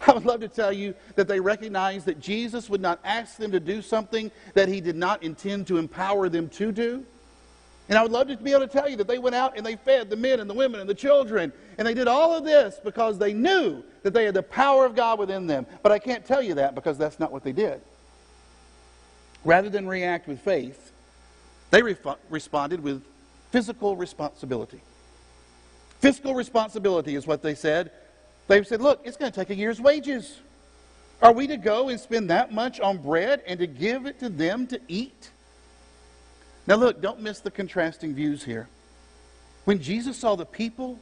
I 0.06 0.12
would 0.12 0.24
love 0.24 0.40
to 0.40 0.48
tell 0.48 0.72
you 0.72 0.94
that 1.14 1.28
they 1.28 1.40
recognized 1.40 2.06
that 2.06 2.20
Jesus 2.20 2.68
would 2.68 2.80
not 2.80 3.00
ask 3.04 3.36
them 3.36 3.52
to 3.52 3.60
do 3.60 3.82
something 3.82 4.30
that 4.54 4.68
he 4.68 4.80
did 4.80 4.96
not 4.96 5.22
intend 5.22 5.66
to 5.68 5.78
empower 5.78 6.28
them 6.28 6.48
to 6.50 6.72
do. 6.72 7.04
And 7.88 7.98
I 7.98 8.02
would 8.02 8.12
love 8.12 8.28
to 8.28 8.36
be 8.36 8.52
able 8.52 8.66
to 8.66 8.72
tell 8.72 8.88
you 8.88 8.96
that 8.96 9.06
they 9.06 9.18
went 9.18 9.34
out 9.34 9.56
and 9.56 9.64
they 9.64 9.76
fed 9.76 10.08
the 10.08 10.16
men 10.16 10.40
and 10.40 10.48
the 10.48 10.54
women 10.54 10.80
and 10.80 10.88
the 10.88 10.94
children. 10.94 11.52
And 11.76 11.86
they 11.86 11.92
did 11.92 12.08
all 12.08 12.34
of 12.34 12.44
this 12.44 12.80
because 12.82 13.18
they 13.18 13.34
knew 13.34 13.82
that 14.02 14.14
they 14.14 14.24
had 14.24 14.34
the 14.34 14.42
power 14.42 14.86
of 14.86 14.94
God 14.94 15.18
within 15.18 15.46
them. 15.46 15.66
But 15.82 15.92
I 15.92 15.98
can't 15.98 16.24
tell 16.24 16.42
you 16.42 16.54
that 16.54 16.74
because 16.74 16.96
that's 16.96 17.20
not 17.20 17.30
what 17.30 17.44
they 17.44 17.52
did. 17.52 17.80
Rather 19.44 19.68
than 19.68 19.86
react 19.86 20.26
with 20.26 20.40
faith, 20.40 20.92
they 21.70 21.82
re- 21.82 21.96
responded 22.30 22.82
with 22.82 23.02
physical 23.50 23.96
responsibility. 23.96 24.80
Fiscal 26.00 26.34
responsibility 26.34 27.14
is 27.14 27.26
what 27.26 27.42
they 27.42 27.54
said. 27.54 27.90
They 28.46 28.62
said, 28.62 28.80
look, 28.80 29.00
it's 29.04 29.16
going 29.16 29.32
to 29.32 29.38
take 29.38 29.50
a 29.50 29.54
year's 29.54 29.80
wages. 29.80 30.40
Are 31.22 31.32
we 31.32 31.46
to 31.46 31.56
go 31.56 31.88
and 31.88 31.98
spend 31.98 32.30
that 32.30 32.52
much 32.52 32.80
on 32.80 32.98
bread 32.98 33.42
and 33.46 33.58
to 33.60 33.66
give 33.66 34.06
it 34.06 34.18
to 34.20 34.28
them 34.28 34.66
to 34.66 34.80
eat? 34.88 35.30
Now, 36.66 36.76
look, 36.76 37.00
don't 37.00 37.20
miss 37.20 37.40
the 37.40 37.50
contrasting 37.50 38.14
views 38.14 38.44
here. 38.44 38.68
When 39.64 39.80
Jesus 39.80 40.18
saw 40.18 40.34
the 40.34 40.44
people, 40.44 40.98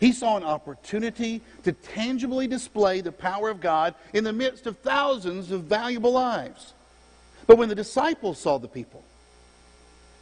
He 0.00 0.12
saw 0.12 0.36
an 0.36 0.44
opportunity 0.44 1.42
to 1.64 1.72
tangibly 1.72 2.46
display 2.46 3.00
the 3.00 3.12
power 3.12 3.50
of 3.50 3.60
God 3.60 3.94
in 4.14 4.24
the 4.24 4.32
midst 4.32 4.66
of 4.66 4.78
thousands 4.78 5.50
of 5.50 5.64
valuable 5.64 6.12
lives. 6.12 6.72
But 7.46 7.58
when 7.58 7.68
the 7.68 7.74
disciples 7.74 8.38
saw 8.38 8.58
the 8.58 8.68
people, 8.68 9.04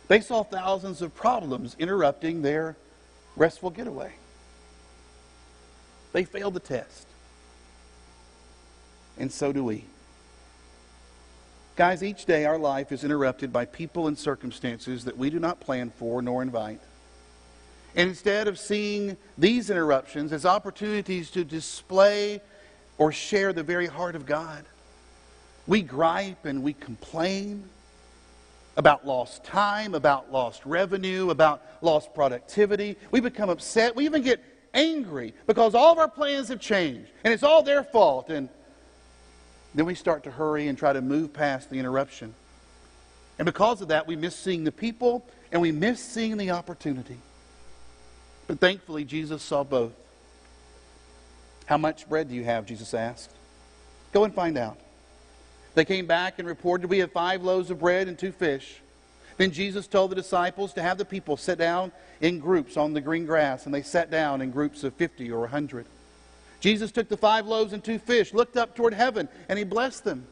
they 0.08 0.20
saw 0.20 0.42
thousands 0.42 1.02
of 1.02 1.14
problems 1.14 1.76
interrupting 1.78 2.42
their 2.42 2.76
restful 3.37 3.70
getaway. 3.70 4.12
They 6.14 6.24
failed 6.24 6.55
the 6.55 6.61
test. 6.61 7.09
And 9.18 9.31
so 9.31 9.53
do 9.53 9.64
we. 9.64 9.85
Guys, 11.74 12.05
each 12.05 12.24
day 12.24 12.44
our 12.44 12.57
life 12.57 12.92
is 12.92 13.03
interrupted 13.03 13.53
by 13.53 13.64
people 13.64 14.07
and 14.07 14.16
circumstances 14.16 15.05
that 15.07 15.18
we 15.18 15.29
do 15.29 15.40
not 15.40 15.59
plan 15.59 15.90
for 15.90 16.22
nor 16.22 16.40
invite. 16.40 16.81
And 17.96 18.09
instead 18.09 18.46
of 18.46 18.61
seeing 18.61 19.16
these 19.37 19.70
interruptions 19.70 20.33
as 20.33 20.46
opportunities 20.46 21.33
to 21.33 21.44
display 21.44 22.40
or 22.96 23.11
share 23.11 23.53
the 23.53 23.64
very 23.64 23.88
heart 23.88 24.14
of 24.14 24.24
God, 24.24 24.64
we 25.66 25.83
gripe 25.83 26.44
and 26.44 26.62
we 26.62 26.74
complain 26.74 27.64
about 28.77 29.05
lost 29.05 29.42
time, 29.42 29.96
about 29.96 30.31
lost 30.31 30.64
revenue, 30.64 31.31
about 31.31 31.61
lost 31.83 32.14
productivity. 32.14 32.96
We 33.11 33.18
become 33.18 33.48
upset. 33.50 33.96
We 33.96 34.05
even 34.05 34.22
get 34.22 34.54
angry 34.74 35.32
because 35.46 35.74
all 35.74 35.92
of 35.92 35.98
our 35.98 36.08
plans 36.08 36.48
have 36.48 36.60
changed 36.60 37.10
and 37.22 37.32
it's 37.32 37.42
all 37.42 37.62
their 37.62 37.82
fault. 37.82 38.28
And 38.28 38.48
then 39.74 39.87
we 39.87 39.94
start 39.94 40.24
to 40.24 40.30
hurry 40.30 40.68
and 40.68 40.76
try 40.76 40.92
to 40.92 41.00
move 41.00 41.32
past 41.32 41.70
the 41.70 41.78
interruption. 41.78 42.34
And 43.38 43.46
because 43.46 43.80
of 43.80 43.88
that, 43.88 44.06
we 44.06 44.16
miss 44.16 44.37
seeing 44.37 44.64
the 44.64 44.72
people 44.72 45.26
and 45.50 45.62
we 45.62 45.72
miss 45.72 46.02
seeing 46.02 46.37
the 46.37 46.50
opportunity. 46.50 47.18
But 48.46 48.60
thankfully, 48.60 49.04
Jesus 49.04 49.42
saw 49.42 49.64
both. 49.64 49.92
How 51.66 51.78
much 51.78 52.08
bread 52.08 52.28
do 52.28 52.34
you 52.34 52.44
have? 52.44 52.66
Jesus 52.66 52.92
asked. 52.92 53.30
Go 54.12 54.24
and 54.24 54.34
find 54.34 54.58
out. 54.58 54.78
They 55.74 55.84
came 55.84 56.06
back 56.06 56.38
and 56.38 56.46
reported, 56.46 56.88
We 56.88 56.98
have 56.98 57.10
five 57.12 57.42
loaves 57.42 57.70
of 57.70 57.80
bread 57.80 58.06
and 58.06 58.18
two 58.18 58.32
fish. 58.32 58.80
Then 59.37 59.51
Jesus 59.51 59.87
told 59.87 60.11
the 60.11 60.16
disciples 60.16 60.73
to 60.75 60.83
have 60.83 60.99
the 60.99 61.05
people 61.05 61.37
sit 61.37 61.59
down 61.59 61.92
in 62.20 62.38
groups 62.38 62.77
on 62.77 62.92
the 62.92 63.01
green 63.01 63.27
grass, 63.27 63.66
and 63.66 63.75
they 63.75 63.83
sat 63.83 64.11
down 64.11 64.40
in 64.40 64.51
groups 64.51 64.85
of 64.85 64.94
50 64.94 65.31
or 65.31 65.38
a 65.38 65.40
100. 65.40 65.87
Jesus 66.61 66.92
took 66.92 67.09
the 67.09 67.16
five 67.16 67.47
loaves 67.47 67.73
and 67.73 67.83
two 67.83 67.99
fish, 67.99 68.33
looked 68.33 68.57
up 68.57 68.75
toward 68.75 68.94
heaven, 68.94 69.29
and 69.49 69.59
he 69.59 69.64
blessed 69.64 70.05
them. 70.05 70.27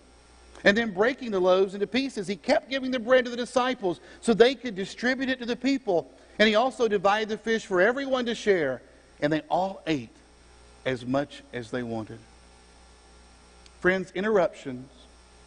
And 0.64 0.76
then 0.76 0.92
breaking 0.92 1.32
the 1.32 1.40
loaves 1.40 1.74
into 1.74 1.86
pieces, 1.86 2.28
he 2.28 2.36
kept 2.36 2.70
giving 2.70 2.92
the 2.92 3.00
bread 3.00 3.24
to 3.24 3.30
the 3.30 3.36
disciples 3.36 4.00
so 4.20 4.32
they 4.32 4.54
could 4.54 4.76
distribute 4.76 5.28
it 5.28 5.40
to 5.40 5.46
the 5.46 5.56
people. 5.56 6.10
And 6.38 6.48
he 6.48 6.54
also 6.54 6.86
divided 6.86 7.28
the 7.28 7.38
fish 7.38 7.66
for 7.66 7.80
everyone 7.80 8.26
to 8.26 8.34
share, 8.34 8.80
and 9.20 9.32
they 9.32 9.40
all 9.50 9.82
ate 9.86 10.14
as 10.86 11.04
much 11.04 11.42
as 11.52 11.70
they 11.70 11.82
wanted. 11.82 12.18
Friends, 13.80 14.12
interruptions 14.14 14.88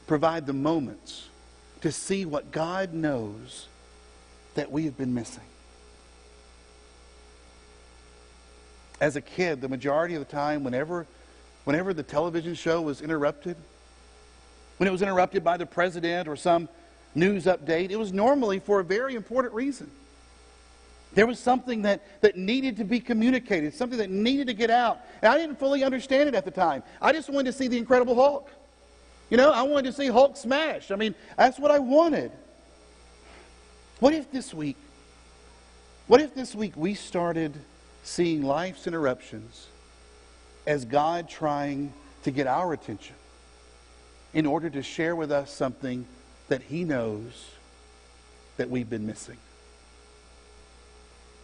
provide 0.07 0.45
the 0.45 0.53
moments 0.53 1.29
to 1.81 1.91
see 1.91 2.25
what 2.25 2.51
God 2.51 2.93
knows 2.93 3.67
that 4.55 4.71
we 4.71 4.85
have 4.85 4.97
been 4.97 5.13
missing. 5.13 5.43
As 8.99 9.15
a 9.15 9.21
kid, 9.21 9.61
the 9.61 9.67
majority 9.67 10.15
of 10.15 10.19
the 10.19 10.31
time, 10.31 10.63
whenever, 10.63 11.05
whenever 11.65 11.93
the 11.93 12.03
television 12.03 12.55
show 12.55 12.81
was 12.81 13.01
interrupted, 13.01 13.57
when 14.77 14.87
it 14.87 14.91
was 14.91 15.01
interrupted 15.01 15.43
by 15.43 15.57
the 15.57 15.65
president 15.65 16.27
or 16.27 16.35
some 16.35 16.69
news 17.13 17.45
update, 17.45 17.91
it 17.91 17.97
was 17.97 18.13
normally 18.13 18.59
for 18.59 18.79
a 18.79 18.83
very 18.83 19.15
important 19.15 19.53
reason. 19.53 19.89
There 21.13 21.25
was 21.25 21.39
something 21.39 21.83
that, 21.83 22.21
that 22.21 22.37
needed 22.37 22.77
to 22.77 22.83
be 22.83 22.99
communicated, 22.99 23.73
something 23.73 23.97
that 23.99 24.09
needed 24.09 24.47
to 24.47 24.53
get 24.53 24.69
out. 24.69 24.99
And 25.21 25.31
I 25.31 25.37
didn't 25.37 25.57
fully 25.57 25.83
understand 25.83 26.27
it 26.27 26.35
at 26.35 26.43
the 26.43 26.51
time. 26.51 26.83
I 27.01 27.13
just 27.13 27.29
wanted 27.29 27.51
to 27.51 27.57
see 27.57 27.67
the 27.67 27.77
Incredible 27.77 28.15
Hulk. 28.15 28.49
You 29.29 29.37
know, 29.37 29.51
I 29.51 29.63
wanted 29.63 29.85
to 29.85 29.93
see 29.93 30.07
Hulk 30.07 30.37
smash. 30.37 30.91
I 30.91 30.95
mean, 30.95 31.15
that's 31.37 31.57
what 31.57 31.71
I 31.71 31.79
wanted. 31.79 32.31
What 33.99 34.13
if 34.13 34.31
this 34.31 34.53
week, 34.53 34.77
what 36.07 36.21
if 36.21 36.35
this 36.35 36.53
week 36.53 36.73
we 36.75 36.93
started 36.93 37.53
seeing 38.03 38.43
life's 38.43 38.85
interruptions 38.85 39.67
as 40.67 40.85
God 40.85 41.27
trying 41.27 41.91
to 42.23 42.31
get 42.31 42.45
our 42.45 42.73
attention 42.73 43.15
in 44.33 44.45
order 44.45 44.69
to 44.69 44.83
share 44.83 45.15
with 45.15 45.31
us 45.31 45.51
something 45.51 46.05
that 46.49 46.61
He 46.61 46.83
knows 46.83 47.49
that 48.57 48.69
we've 48.69 48.89
been 48.89 49.07
missing? 49.07 49.37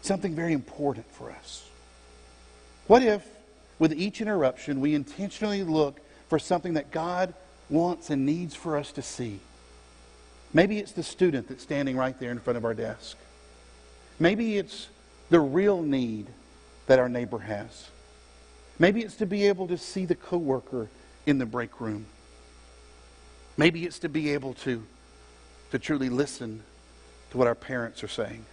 Something 0.03 0.35
very 0.35 0.53
important 0.53 1.11
for 1.11 1.31
us. 1.31 1.65
What 2.87 3.01
if, 3.01 3.25
with 3.79 3.93
each 3.93 4.21
interruption, 4.21 4.81
we 4.81 4.93
intentionally 4.93 5.63
look 5.63 5.99
for 6.27 6.37
something 6.37 6.73
that 6.73 6.91
God 6.91 7.33
wants 7.71 8.09
and 8.09 8.25
needs 8.25 8.53
for 8.53 8.77
us 8.77 8.91
to 8.93 9.01
see. 9.01 9.39
Maybe 10.53 10.79
it's 10.79 10.91
the 10.91 11.03
student 11.03 11.47
that's 11.47 11.63
standing 11.63 11.95
right 11.95 12.17
there 12.19 12.31
in 12.31 12.39
front 12.39 12.57
of 12.57 12.65
our 12.65 12.73
desk. 12.73 13.17
Maybe 14.19 14.57
it's 14.57 14.89
the 15.29 15.39
real 15.39 15.81
need 15.81 16.27
that 16.87 16.99
our 16.99 17.07
neighbor 17.07 17.39
has. 17.39 17.89
Maybe 18.77 19.01
it's 19.01 19.15
to 19.17 19.25
be 19.25 19.47
able 19.47 19.67
to 19.67 19.77
see 19.77 20.05
the 20.05 20.15
coworker 20.15 20.89
in 21.25 21.37
the 21.37 21.45
break 21.45 21.79
room. 21.79 22.05
Maybe 23.55 23.85
it's 23.85 23.99
to 23.99 24.09
be 24.09 24.31
able 24.31 24.53
to, 24.55 24.83
to 25.71 25.79
truly 25.79 26.09
listen 26.09 26.61
to 27.31 27.37
what 27.37 27.47
our 27.47 27.55
parents 27.55 28.03
are 28.03 28.09
saying. 28.09 28.45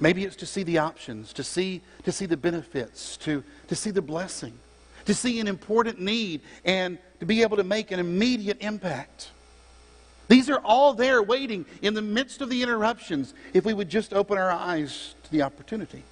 Maybe 0.00 0.24
it's 0.24 0.36
to 0.36 0.46
see 0.46 0.64
the 0.64 0.78
options, 0.78 1.32
to 1.34 1.44
see, 1.44 1.80
to 2.04 2.12
see 2.12 2.26
the 2.26 2.36
benefits, 2.36 3.16
to, 3.18 3.42
to 3.68 3.74
see 3.74 3.90
the 3.90 4.02
blessing 4.02 4.52
to 5.06 5.14
see 5.14 5.40
an 5.40 5.48
important 5.48 6.00
need 6.00 6.40
and 6.64 6.98
to 7.24 7.26
be 7.26 7.40
able 7.40 7.56
to 7.56 7.64
make 7.64 7.90
an 7.90 7.98
immediate 7.98 8.58
impact. 8.60 9.30
These 10.28 10.50
are 10.50 10.58
all 10.58 10.92
there 10.92 11.22
waiting 11.22 11.64
in 11.80 11.94
the 11.94 12.02
midst 12.02 12.42
of 12.42 12.50
the 12.50 12.62
interruptions 12.62 13.32
if 13.54 13.64
we 13.64 13.72
would 13.72 13.88
just 13.88 14.12
open 14.12 14.36
our 14.36 14.50
eyes 14.50 15.14
to 15.22 15.30
the 15.30 15.40
opportunity. 15.40 16.02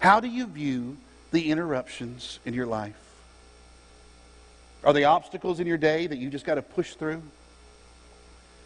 How 0.00 0.18
do 0.18 0.26
you 0.26 0.46
view 0.46 0.96
the 1.30 1.48
interruptions 1.50 2.40
in 2.44 2.54
your 2.54 2.66
life? 2.66 2.96
Are 4.82 4.92
they 4.92 5.04
obstacles 5.04 5.60
in 5.60 5.68
your 5.68 5.78
day 5.78 6.08
that 6.08 6.18
you 6.18 6.28
just 6.28 6.44
got 6.44 6.56
to 6.56 6.62
push 6.62 6.94
through? 6.94 7.22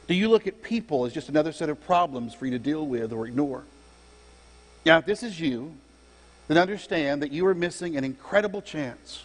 Do 0.07 0.15
you 0.15 0.31
look 0.31 0.47
at 0.47 0.63
people 0.63 1.05
as 1.05 1.13
just 1.13 1.29
another 1.29 1.53
set 1.53 1.69
of 1.69 1.85
problems 1.85 2.33
for 2.33 2.47
you 2.47 2.53
to 2.53 2.59
deal 2.59 2.87
with 2.87 3.13
or 3.13 3.27
ignore? 3.27 3.65
Now, 4.87 4.97
if 4.97 5.05
this 5.05 5.23
is 5.23 5.39
you, 5.39 5.75
then 6.49 6.57
understand 6.57 7.23
that 7.23 7.33
you 7.33 7.47
are 7.47 7.55
missing 7.55 7.99
an 7.99 8.05
incredible 8.05 8.63
chance 8.63 9.25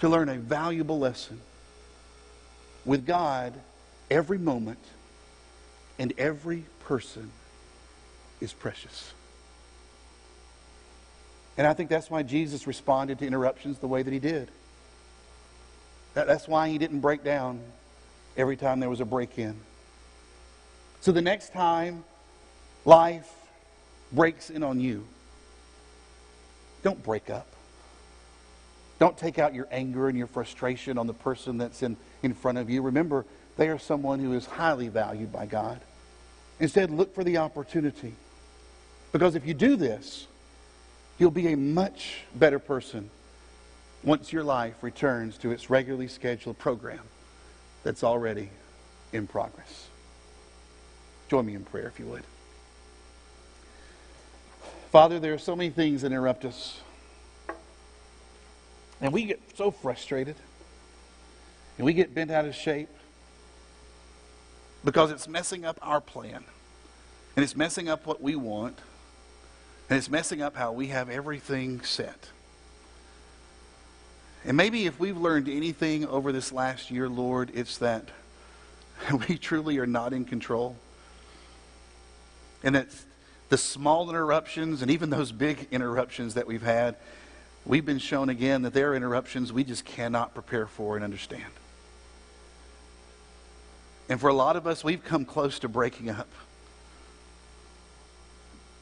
to 0.00 0.08
learn 0.08 0.28
a 0.28 0.36
valuable 0.36 0.98
lesson. 0.98 1.40
With 2.84 3.06
God, 3.06 3.54
every 4.10 4.38
moment 4.38 4.78
and 5.98 6.12
every 6.16 6.64
person 6.84 7.30
is 8.40 8.52
precious. 8.52 9.12
And 11.56 11.66
I 11.66 11.74
think 11.74 11.90
that's 11.90 12.08
why 12.08 12.22
Jesus 12.22 12.66
responded 12.66 13.18
to 13.18 13.26
interruptions 13.26 13.78
the 13.78 13.88
way 13.88 14.02
that 14.02 14.12
he 14.12 14.20
did. 14.20 14.48
That, 16.14 16.28
that's 16.28 16.46
why 16.46 16.68
he 16.68 16.78
didn't 16.78 17.00
break 17.00 17.24
down 17.24 17.60
every 18.36 18.56
time 18.56 18.78
there 18.78 18.88
was 18.88 19.00
a 19.00 19.04
break 19.04 19.38
in. 19.38 19.56
So 21.00 21.10
the 21.10 21.22
next 21.22 21.52
time 21.52 22.04
life 22.84 23.28
breaks 24.12 24.50
in 24.50 24.62
on 24.62 24.80
you, 24.80 25.04
don't 26.82 27.02
break 27.02 27.28
up. 27.28 27.46
Don't 28.98 29.16
take 29.16 29.38
out 29.38 29.54
your 29.54 29.68
anger 29.70 30.08
and 30.08 30.18
your 30.18 30.26
frustration 30.26 30.98
on 30.98 31.06
the 31.06 31.14
person 31.14 31.58
that's 31.58 31.82
in, 31.82 31.96
in 32.22 32.34
front 32.34 32.58
of 32.58 32.68
you. 32.68 32.82
Remember, 32.82 33.24
they 33.56 33.68
are 33.68 33.78
someone 33.78 34.18
who 34.18 34.32
is 34.34 34.46
highly 34.46 34.88
valued 34.88 35.32
by 35.32 35.46
God. 35.46 35.80
Instead, 36.60 36.90
look 36.90 37.14
for 37.14 37.22
the 37.22 37.36
opportunity. 37.36 38.14
Because 39.12 39.34
if 39.34 39.46
you 39.46 39.54
do 39.54 39.76
this, 39.76 40.26
you'll 41.18 41.30
be 41.30 41.52
a 41.52 41.56
much 41.56 42.22
better 42.34 42.58
person 42.58 43.10
once 44.02 44.32
your 44.32 44.44
life 44.44 44.74
returns 44.82 45.38
to 45.38 45.50
its 45.50 45.70
regularly 45.70 46.08
scheduled 46.08 46.58
program 46.58 47.00
that's 47.84 48.04
already 48.04 48.50
in 49.12 49.26
progress. 49.26 49.88
Join 51.28 51.46
me 51.46 51.54
in 51.54 51.64
prayer 51.64 51.86
if 51.86 51.98
you 51.98 52.06
would. 52.06 52.22
Father, 54.90 55.18
there 55.20 55.34
are 55.34 55.38
so 55.38 55.54
many 55.54 55.70
things 55.70 56.02
that 56.02 56.08
interrupt 56.08 56.44
us. 56.44 56.80
And 59.00 59.12
we 59.12 59.24
get 59.24 59.40
so 59.56 59.70
frustrated. 59.70 60.36
And 61.76 61.84
we 61.84 61.92
get 61.92 62.14
bent 62.14 62.30
out 62.30 62.44
of 62.44 62.54
shape 62.54 62.88
because 64.84 65.10
it's 65.10 65.28
messing 65.28 65.64
up 65.64 65.78
our 65.82 66.00
plan. 66.00 66.44
And 67.36 67.44
it's 67.44 67.56
messing 67.56 67.88
up 67.88 68.06
what 68.06 68.20
we 68.20 68.34
want. 68.34 68.78
And 69.88 69.96
it's 69.96 70.10
messing 70.10 70.42
up 70.42 70.56
how 70.56 70.72
we 70.72 70.88
have 70.88 71.08
everything 71.08 71.80
set. 71.82 72.30
And 74.44 74.56
maybe 74.56 74.86
if 74.86 74.98
we've 74.98 75.16
learned 75.16 75.48
anything 75.48 76.06
over 76.06 76.32
this 76.32 76.52
last 76.52 76.90
year, 76.90 77.08
Lord, 77.08 77.50
it's 77.54 77.78
that 77.78 78.08
we 79.28 79.38
truly 79.38 79.78
are 79.78 79.86
not 79.86 80.12
in 80.12 80.24
control. 80.24 80.76
And 82.62 82.74
that 82.74 82.88
the 83.48 83.58
small 83.58 84.10
interruptions 84.10 84.82
and 84.82 84.90
even 84.90 85.10
those 85.10 85.32
big 85.32 85.68
interruptions 85.70 86.34
that 86.34 86.46
we've 86.46 86.62
had, 86.62 86.96
we've 87.64 87.86
been 87.86 87.98
shown 87.98 88.28
again 88.28 88.62
that 88.62 88.72
there 88.72 88.92
are 88.92 88.96
interruptions 88.96 89.52
we 89.52 89.64
just 89.64 89.84
cannot 89.84 90.34
prepare 90.34 90.66
for 90.66 90.96
and 90.96 91.04
understand. 91.04 91.44
And 94.08 94.20
for 94.20 94.28
a 94.28 94.34
lot 94.34 94.56
of 94.56 94.66
us, 94.66 94.82
we've 94.82 95.04
come 95.04 95.24
close 95.24 95.58
to 95.60 95.68
breaking 95.68 96.08
up. 96.08 96.28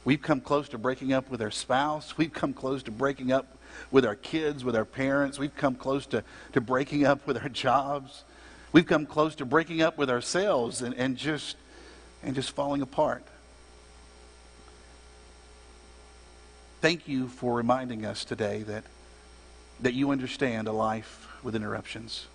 We've 0.05 0.23
come 0.23 0.41
close 0.41 0.69
to 0.69 0.79
breaking 0.79 1.12
up 1.12 1.31
with 1.31 1.43
our 1.43 1.51
spouse. 1.51 2.17
We've 2.17 2.33
come 2.33 2.53
close 2.53 2.85
to 2.85 2.93
breaking 2.93 3.33
up 3.33 3.57
with 3.91 4.07
our 4.07 4.15
kids, 4.15 4.65
with 4.65 4.77
our 4.77 4.85
parents. 4.85 5.37
We've 5.37 5.55
come 5.55 5.75
close 5.75 6.07
to, 6.07 6.23
to 6.53 6.61
breaking 6.61 7.05
up 7.05 7.27
with 7.27 7.43
our 7.43 7.49
jobs. 7.49 8.23
We've 8.73 8.87
come 8.87 9.07
close 9.07 9.35
to 9.37 9.45
breaking 9.45 9.83
up 9.83 9.99
with 9.99 10.09
ourselves 10.09 10.83
and, 10.83 10.95
and, 10.95 11.17
just, 11.17 11.57
and 12.23 12.37
just 12.37 12.53
falling 12.53 12.83
apart. 12.83 13.25
Thank 16.83 17.09
you 17.09 17.29
for 17.29 17.55
reminding 17.55 18.05
us 18.05 18.25
today 18.25 18.62
that, 18.65 18.85
that 19.81 19.95
you 19.95 20.11
understand 20.11 20.69
a 20.69 20.73
life 20.73 21.27
with 21.43 21.57
interruptions. 21.57 22.27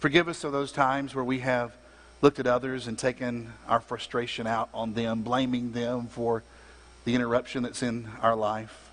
Forgive 0.00 0.28
us 0.28 0.44
of 0.44 0.52
those 0.52 0.70
times 0.70 1.14
where 1.14 1.24
we 1.24 1.38
have 1.38 1.72
looked 2.20 2.38
at 2.38 2.46
others 2.46 2.86
and 2.86 2.98
taken 2.98 3.54
our 3.68 3.80
frustration 3.80 4.46
out 4.46 4.68
on 4.74 4.92
them, 4.92 5.22
blaming 5.22 5.72
them 5.72 6.08
for 6.08 6.42
the 7.06 7.14
interruption 7.14 7.62
that's 7.62 7.82
in 7.82 8.06
our 8.20 8.36
life. 8.36 8.90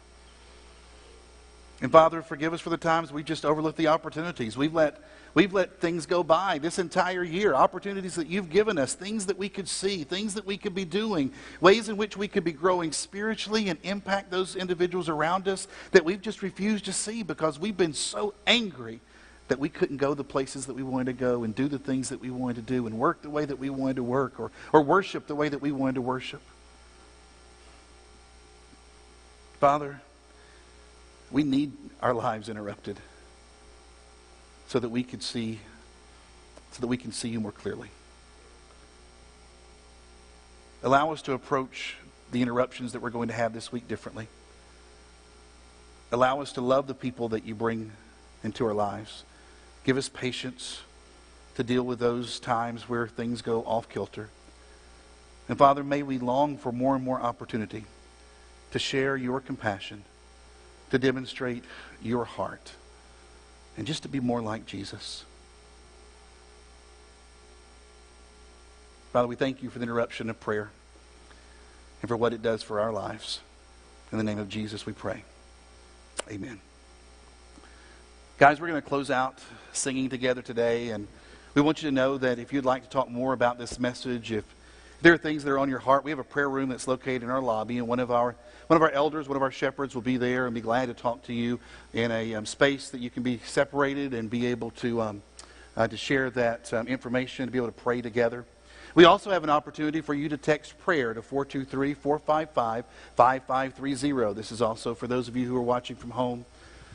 And 1.81 1.91
Father, 1.91 2.21
forgive 2.21 2.53
us 2.53 2.62
for 2.62 2.69
the 2.69 2.77
times 2.77 3.12
we 3.12 3.23
just 3.23 3.43
overlooked 3.43 3.77
the 3.77 3.88
opportunities. 3.88 4.55
We've 4.55 4.73
let, 4.73 5.01
we've 5.33 5.53
let 5.53 5.79
things 5.79 6.05
go 6.05 6.23
by 6.23 6.57
this 6.57 6.79
entire 6.79 7.23
year, 7.23 7.53
opportunities 7.53 8.15
that 8.15 8.27
you've 8.27 8.49
given 8.49 8.77
us, 8.77 8.93
things 8.93 9.25
that 9.25 9.37
we 9.37 9.49
could 9.49 9.67
see, 9.67 10.03
things 10.03 10.33
that 10.35 10.45
we 10.45 10.57
could 10.57 10.75
be 10.75 10.85
doing, 10.85 11.31
ways 11.61 11.89
in 11.89 11.97
which 11.97 12.15
we 12.17 12.27
could 12.27 12.43
be 12.43 12.51
growing 12.51 12.91
spiritually 12.91 13.69
and 13.69 13.79
impact 13.83 14.31
those 14.31 14.55
individuals 14.55 15.09
around 15.09 15.47
us 15.47 15.67
that 15.91 16.05
we've 16.05 16.21
just 16.21 16.41
refused 16.41 16.85
to 16.85 16.93
see 16.93 17.23
because 17.23 17.59
we've 17.59 17.77
been 17.77 17.93
so 17.93 18.33
angry 18.45 18.99
that 19.47 19.59
we 19.59 19.69
couldn't 19.69 19.97
go 19.97 20.13
the 20.13 20.23
places 20.23 20.67
that 20.67 20.73
we 20.73 20.83
wanted 20.83 21.05
to 21.05 21.13
go 21.13 21.43
and 21.43 21.53
do 21.53 21.67
the 21.67 21.79
things 21.79 22.09
that 22.09 22.21
we 22.21 22.29
wanted 22.29 22.55
to 22.55 22.73
do 22.73 22.87
and 22.87 22.97
work 22.97 23.21
the 23.21 23.29
way 23.29 23.45
that 23.45 23.59
we 23.59 23.69
wanted 23.69 23.97
to 23.97 24.03
work 24.03 24.39
or, 24.39 24.51
or 24.71 24.81
worship 24.81 25.27
the 25.27 25.35
way 25.35 25.49
that 25.49 25.61
we 25.61 25.71
wanted 25.71 25.95
to 25.95 26.01
worship. 26.01 26.41
Father, 29.59 30.01
we 31.31 31.43
need 31.43 31.71
our 32.01 32.13
lives 32.13 32.49
interrupted 32.49 32.99
so 34.73 34.79
that 34.79 34.89
we 34.89 35.03
could 35.03 35.21
see 35.21 35.59
so 36.71 36.81
that 36.81 36.88
we 36.88 36.97
can 36.97 37.12
see 37.12 37.29
you 37.29 37.39
more 37.39 37.51
clearly. 37.51 37.89
Allow 40.81 41.12
us 41.12 41.21
to 41.21 41.33
approach 41.33 41.97
the 42.31 42.41
interruptions 42.41 42.93
that 42.93 42.99
we're 42.99 43.12
going 43.12 43.27
to 43.27 43.36
have 43.36 43.53
this 43.53 43.71
week 43.71 43.88
differently. 43.88 44.27
Allow 46.12 46.41
us 46.41 46.53
to 46.53 46.62
love 46.62 46.88
the 46.88 46.95
people 46.95 47.29
that 47.29 47.45
you 47.45 47.53
bring 47.53 47.91
into 48.43 48.65
our 48.65 48.73
lives. 48.73 49.25
Give 49.83 49.95
us 49.95 50.09
patience 50.09 50.81
to 51.53 51.63
deal 51.63 51.83
with 51.83 51.99
those 51.99 52.39
times 52.39 52.89
where 52.89 53.05
things 53.07 53.43
go 53.43 53.62
off 53.65 53.88
kilter. 53.89 54.29
And 55.47 55.55
Father, 55.55 55.83
may 55.83 56.01
we 56.01 56.17
long 56.17 56.57
for 56.57 56.71
more 56.71 56.95
and 56.95 57.05
more 57.05 57.21
opportunity 57.21 57.86
to 58.71 58.79
share 58.79 59.15
your 59.15 59.39
compassion, 59.39 60.03
to 60.89 60.97
demonstrate 60.97 61.63
your 62.01 62.25
heart, 62.25 62.71
and 63.77 63.88
just 63.88 64.03
to 64.03 64.09
be 64.09 64.19
more 64.19 64.41
like 64.41 64.65
Jesus. 64.65 65.25
Father, 69.12 69.27
we 69.27 69.36
thank 69.36 69.62
you 69.62 69.69
for 69.69 69.79
the 69.79 69.83
interruption 69.83 70.29
of 70.29 70.39
prayer 70.39 70.71
and 72.01 72.09
for 72.09 72.17
what 72.17 72.33
it 72.33 72.41
does 72.41 72.63
for 72.63 72.79
our 72.79 72.91
lives. 72.91 73.41
In 74.12 74.17
the 74.17 74.23
name 74.23 74.39
of 74.39 74.49
Jesus, 74.49 74.86
we 74.86 74.93
pray. 74.93 75.23
Amen. 76.29 76.59
Guys, 78.38 78.59
we're 78.59 78.67
going 78.67 78.81
to 78.81 78.88
close 78.88 79.12
out 79.12 79.39
singing 79.71 80.09
together 80.09 80.41
today, 80.41 80.89
and 80.89 81.07
we 81.53 81.62
want 81.62 81.81
you 81.81 81.89
to 81.89 81.93
know 81.93 82.17
that 82.17 82.39
if 82.39 82.51
you'd 82.51 82.65
like 82.65 82.83
to 82.83 82.89
talk 82.89 83.09
more 83.09 83.33
about 83.33 83.57
this 83.57 83.79
message, 83.79 84.31
if 84.31 84.43
there 85.03 85.13
are 85.13 85.17
things 85.17 85.43
that 85.43 85.51
are 85.51 85.59
on 85.59 85.69
your 85.69 85.79
heart, 85.79 86.05
we 86.05 86.11
have 86.11 86.19
a 86.19 86.23
prayer 86.23 86.49
room 86.49 86.69
that's 86.69 86.87
located 86.87 87.23
in 87.23 87.29
our 87.29 87.41
lobby, 87.41 87.77
and 87.77 87.89
one 87.89 87.99
of 87.99 88.09
our 88.09 88.35
one 88.67 88.77
of 88.77 88.81
our 88.81 88.91
elders, 88.91 89.27
one 89.27 89.35
of 89.35 89.43
our 89.43 89.51
shepherds, 89.51 89.93
will 89.93 90.01
be 90.01 90.15
there 90.15 90.45
and 90.45 90.55
be 90.55 90.61
glad 90.61 90.85
to 90.85 90.93
talk 90.93 91.21
to 91.23 91.33
you 91.33 91.59
in 91.91 92.09
a 92.09 92.35
um, 92.35 92.45
space 92.45 92.89
that 92.91 93.01
you 93.01 93.09
can 93.09 93.21
be 93.21 93.41
separated 93.45 94.13
and 94.13 94.29
be 94.29 94.45
able 94.45 94.71
to 94.71 95.01
um, 95.01 95.21
uh, 95.75 95.89
to 95.89 95.97
share 95.97 96.29
that 96.29 96.73
um, 96.73 96.87
information, 96.87 97.45
to 97.45 97.51
be 97.51 97.57
able 97.57 97.67
to 97.67 97.73
pray 97.73 98.01
together. 98.01 98.45
We 98.95 99.03
also 99.03 99.29
have 99.31 99.43
an 99.43 99.49
opportunity 99.49 99.99
for 99.99 100.13
you 100.13 100.29
to 100.29 100.37
text 100.37 100.79
prayer 100.79 101.13
to 101.13 101.21
423 101.21 101.95
455 101.95 102.85
5530. 103.17 104.33
This 104.33 104.53
is 104.53 104.61
also 104.61 104.95
for 104.95 105.07
those 105.07 105.27
of 105.27 105.35
you 105.35 105.45
who 105.45 105.57
are 105.57 105.61
watching 105.61 105.97
from 105.97 106.11
home 106.11 106.45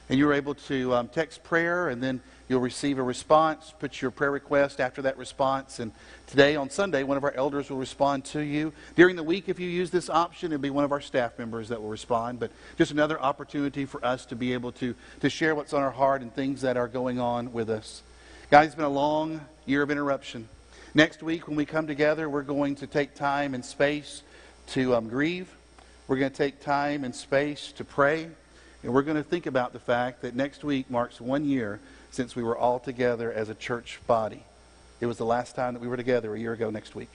and 0.09 0.19
you're 0.19 0.33
able 0.33 0.55
to 0.55 0.95
um, 0.95 1.09
text 1.09 1.45
prayer, 1.45 1.91
and 1.91 2.03
then 2.03 2.23
you'll 2.49 2.61
receive 2.61 2.99
a 2.99 3.03
response. 3.03 3.73
Put 3.79 4.01
your 4.01 4.11
prayer 4.11 4.31
request 4.31 4.81
after 4.81 5.03
that 5.03 5.19
response. 5.19 5.79
And 5.79 5.93
today, 6.27 6.57
on 6.57 6.71
Sunday, 6.71 7.03
one 7.03 7.17
of 7.17 7.25
our 7.25 7.33
elders 7.33 7.71
will 7.71 7.77
respond 7.77 8.25
to 8.27 8.41
you. 8.41 8.73
During 8.97 9.17
the 9.17 9.23
week, 9.23 9.49
if 9.49 9.61
you 9.61 9.69
use 9.69 9.91
this 9.91 10.09
option, 10.09 10.53
it'll 10.53 10.63
be 10.63 10.71
one 10.71 10.85
of 10.85 10.93
our 10.93 11.01
staff 11.01 11.39
members 11.39 11.69
that 11.69 11.81
will 11.81 11.91
respond. 11.91 12.41
But 12.41 12.51
just 12.77 12.91
another 12.91 13.21
opportunity 13.21 13.85
for 13.85 14.05
us 14.05 14.25
to 14.27 14.37
be 14.37 14.53
able 14.53 14.73
to, 14.73 14.95
to 15.21 15.31
share 15.31 15.55
what's 15.55 15.73
on 15.73 15.83
our 15.83 15.91
heart 15.91 16.23
and 16.23 16.35
things 16.35 16.63
that 16.63 16.77
are 16.77 16.89
going 16.89 17.21
on 17.21 17.53
with 17.53 17.69
us. 17.71 18.03
Guys, 18.51 18.69
it's 18.69 18.75
been 18.75 18.85
a 18.85 18.89
long 18.89 19.43
year 19.67 19.83
of 19.83 19.91
interruption. 19.91 20.49
Next 20.95 21.23
week, 21.23 21.47
when 21.47 21.57
we 21.57 21.67
come 21.67 21.87
together, 21.87 22.31
we're 22.31 22.43
going 22.43 22.77
to 22.77 22.87
take 22.87 23.15
time 23.15 23.55
and 23.55 23.63
space 23.63 24.23
to 24.69 24.95
um, 24.95 25.09
grieve. 25.09 25.55
We're 26.07 26.17
going 26.17 26.31
to 26.31 26.37
take 26.37 26.63
time 26.63 27.05
and 27.05 27.15
space 27.15 27.73
to 27.73 27.85
pray. 27.85 28.29
And 28.83 28.95
we're 28.95 29.03
going 29.03 29.17
to 29.17 29.23
think 29.23 29.45
about 29.47 29.75
the 29.75 29.79
fact 29.79 30.23
that 30.23 30.35
next 30.35 30.65
week 30.65 30.91
marks 30.91 31.21
one 31.21 31.45
year 31.45 31.81
since 32.11 32.35
we 32.35 32.43
were 32.43 32.57
all 32.57 32.79
together 32.79 33.33
as 33.33 33.49
a 33.49 33.55
church 33.55 34.01
body. 34.07 34.43
It 35.01 35.07
was 35.07 35.19
the 35.19 35.25
last 35.25 35.55
time 35.55 35.75
that 35.75 35.81
we 35.81 35.89
were 35.89 35.97
together 35.97 36.35
a 36.35 36.39
year 36.39 36.53
ago 36.53 36.71
next 36.71 36.95
week. 36.95 37.11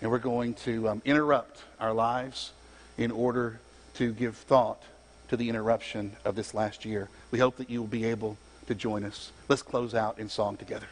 And 0.00 0.10
we're 0.10 0.18
going 0.18 0.54
to 0.54 0.88
um, 0.88 1.02
interrupt 1.04 1.62
our 1.78 1.92
lives 1.92 2.52
in 2.96 3.10
order 3.10 3.60
to 3.94 4.12
give 4.12 4.36
thought 4.36 4.82
to 5.28 5.36
the 5.36 5.48
interruption 5.48 6.12
of 6.24 6.36
this 6.36 6.54
last 6.54 6.84
year. 6.84 7.08
We 7.30 7.38
hope 7.38 7.56
that 7.56 7.70
you 7.70 7.80
will 7.80 7.88
be 7.88 8.04
able 8.04 8.36
to 8.66 8.74
join 8.74 9.04
us. 9.04 9.32
Let's 9.48 9.62
close 9.62 9.94
out 9.94 10.18
in 10.18 10.28
song 10.28 10.56
together. 10.56 10.86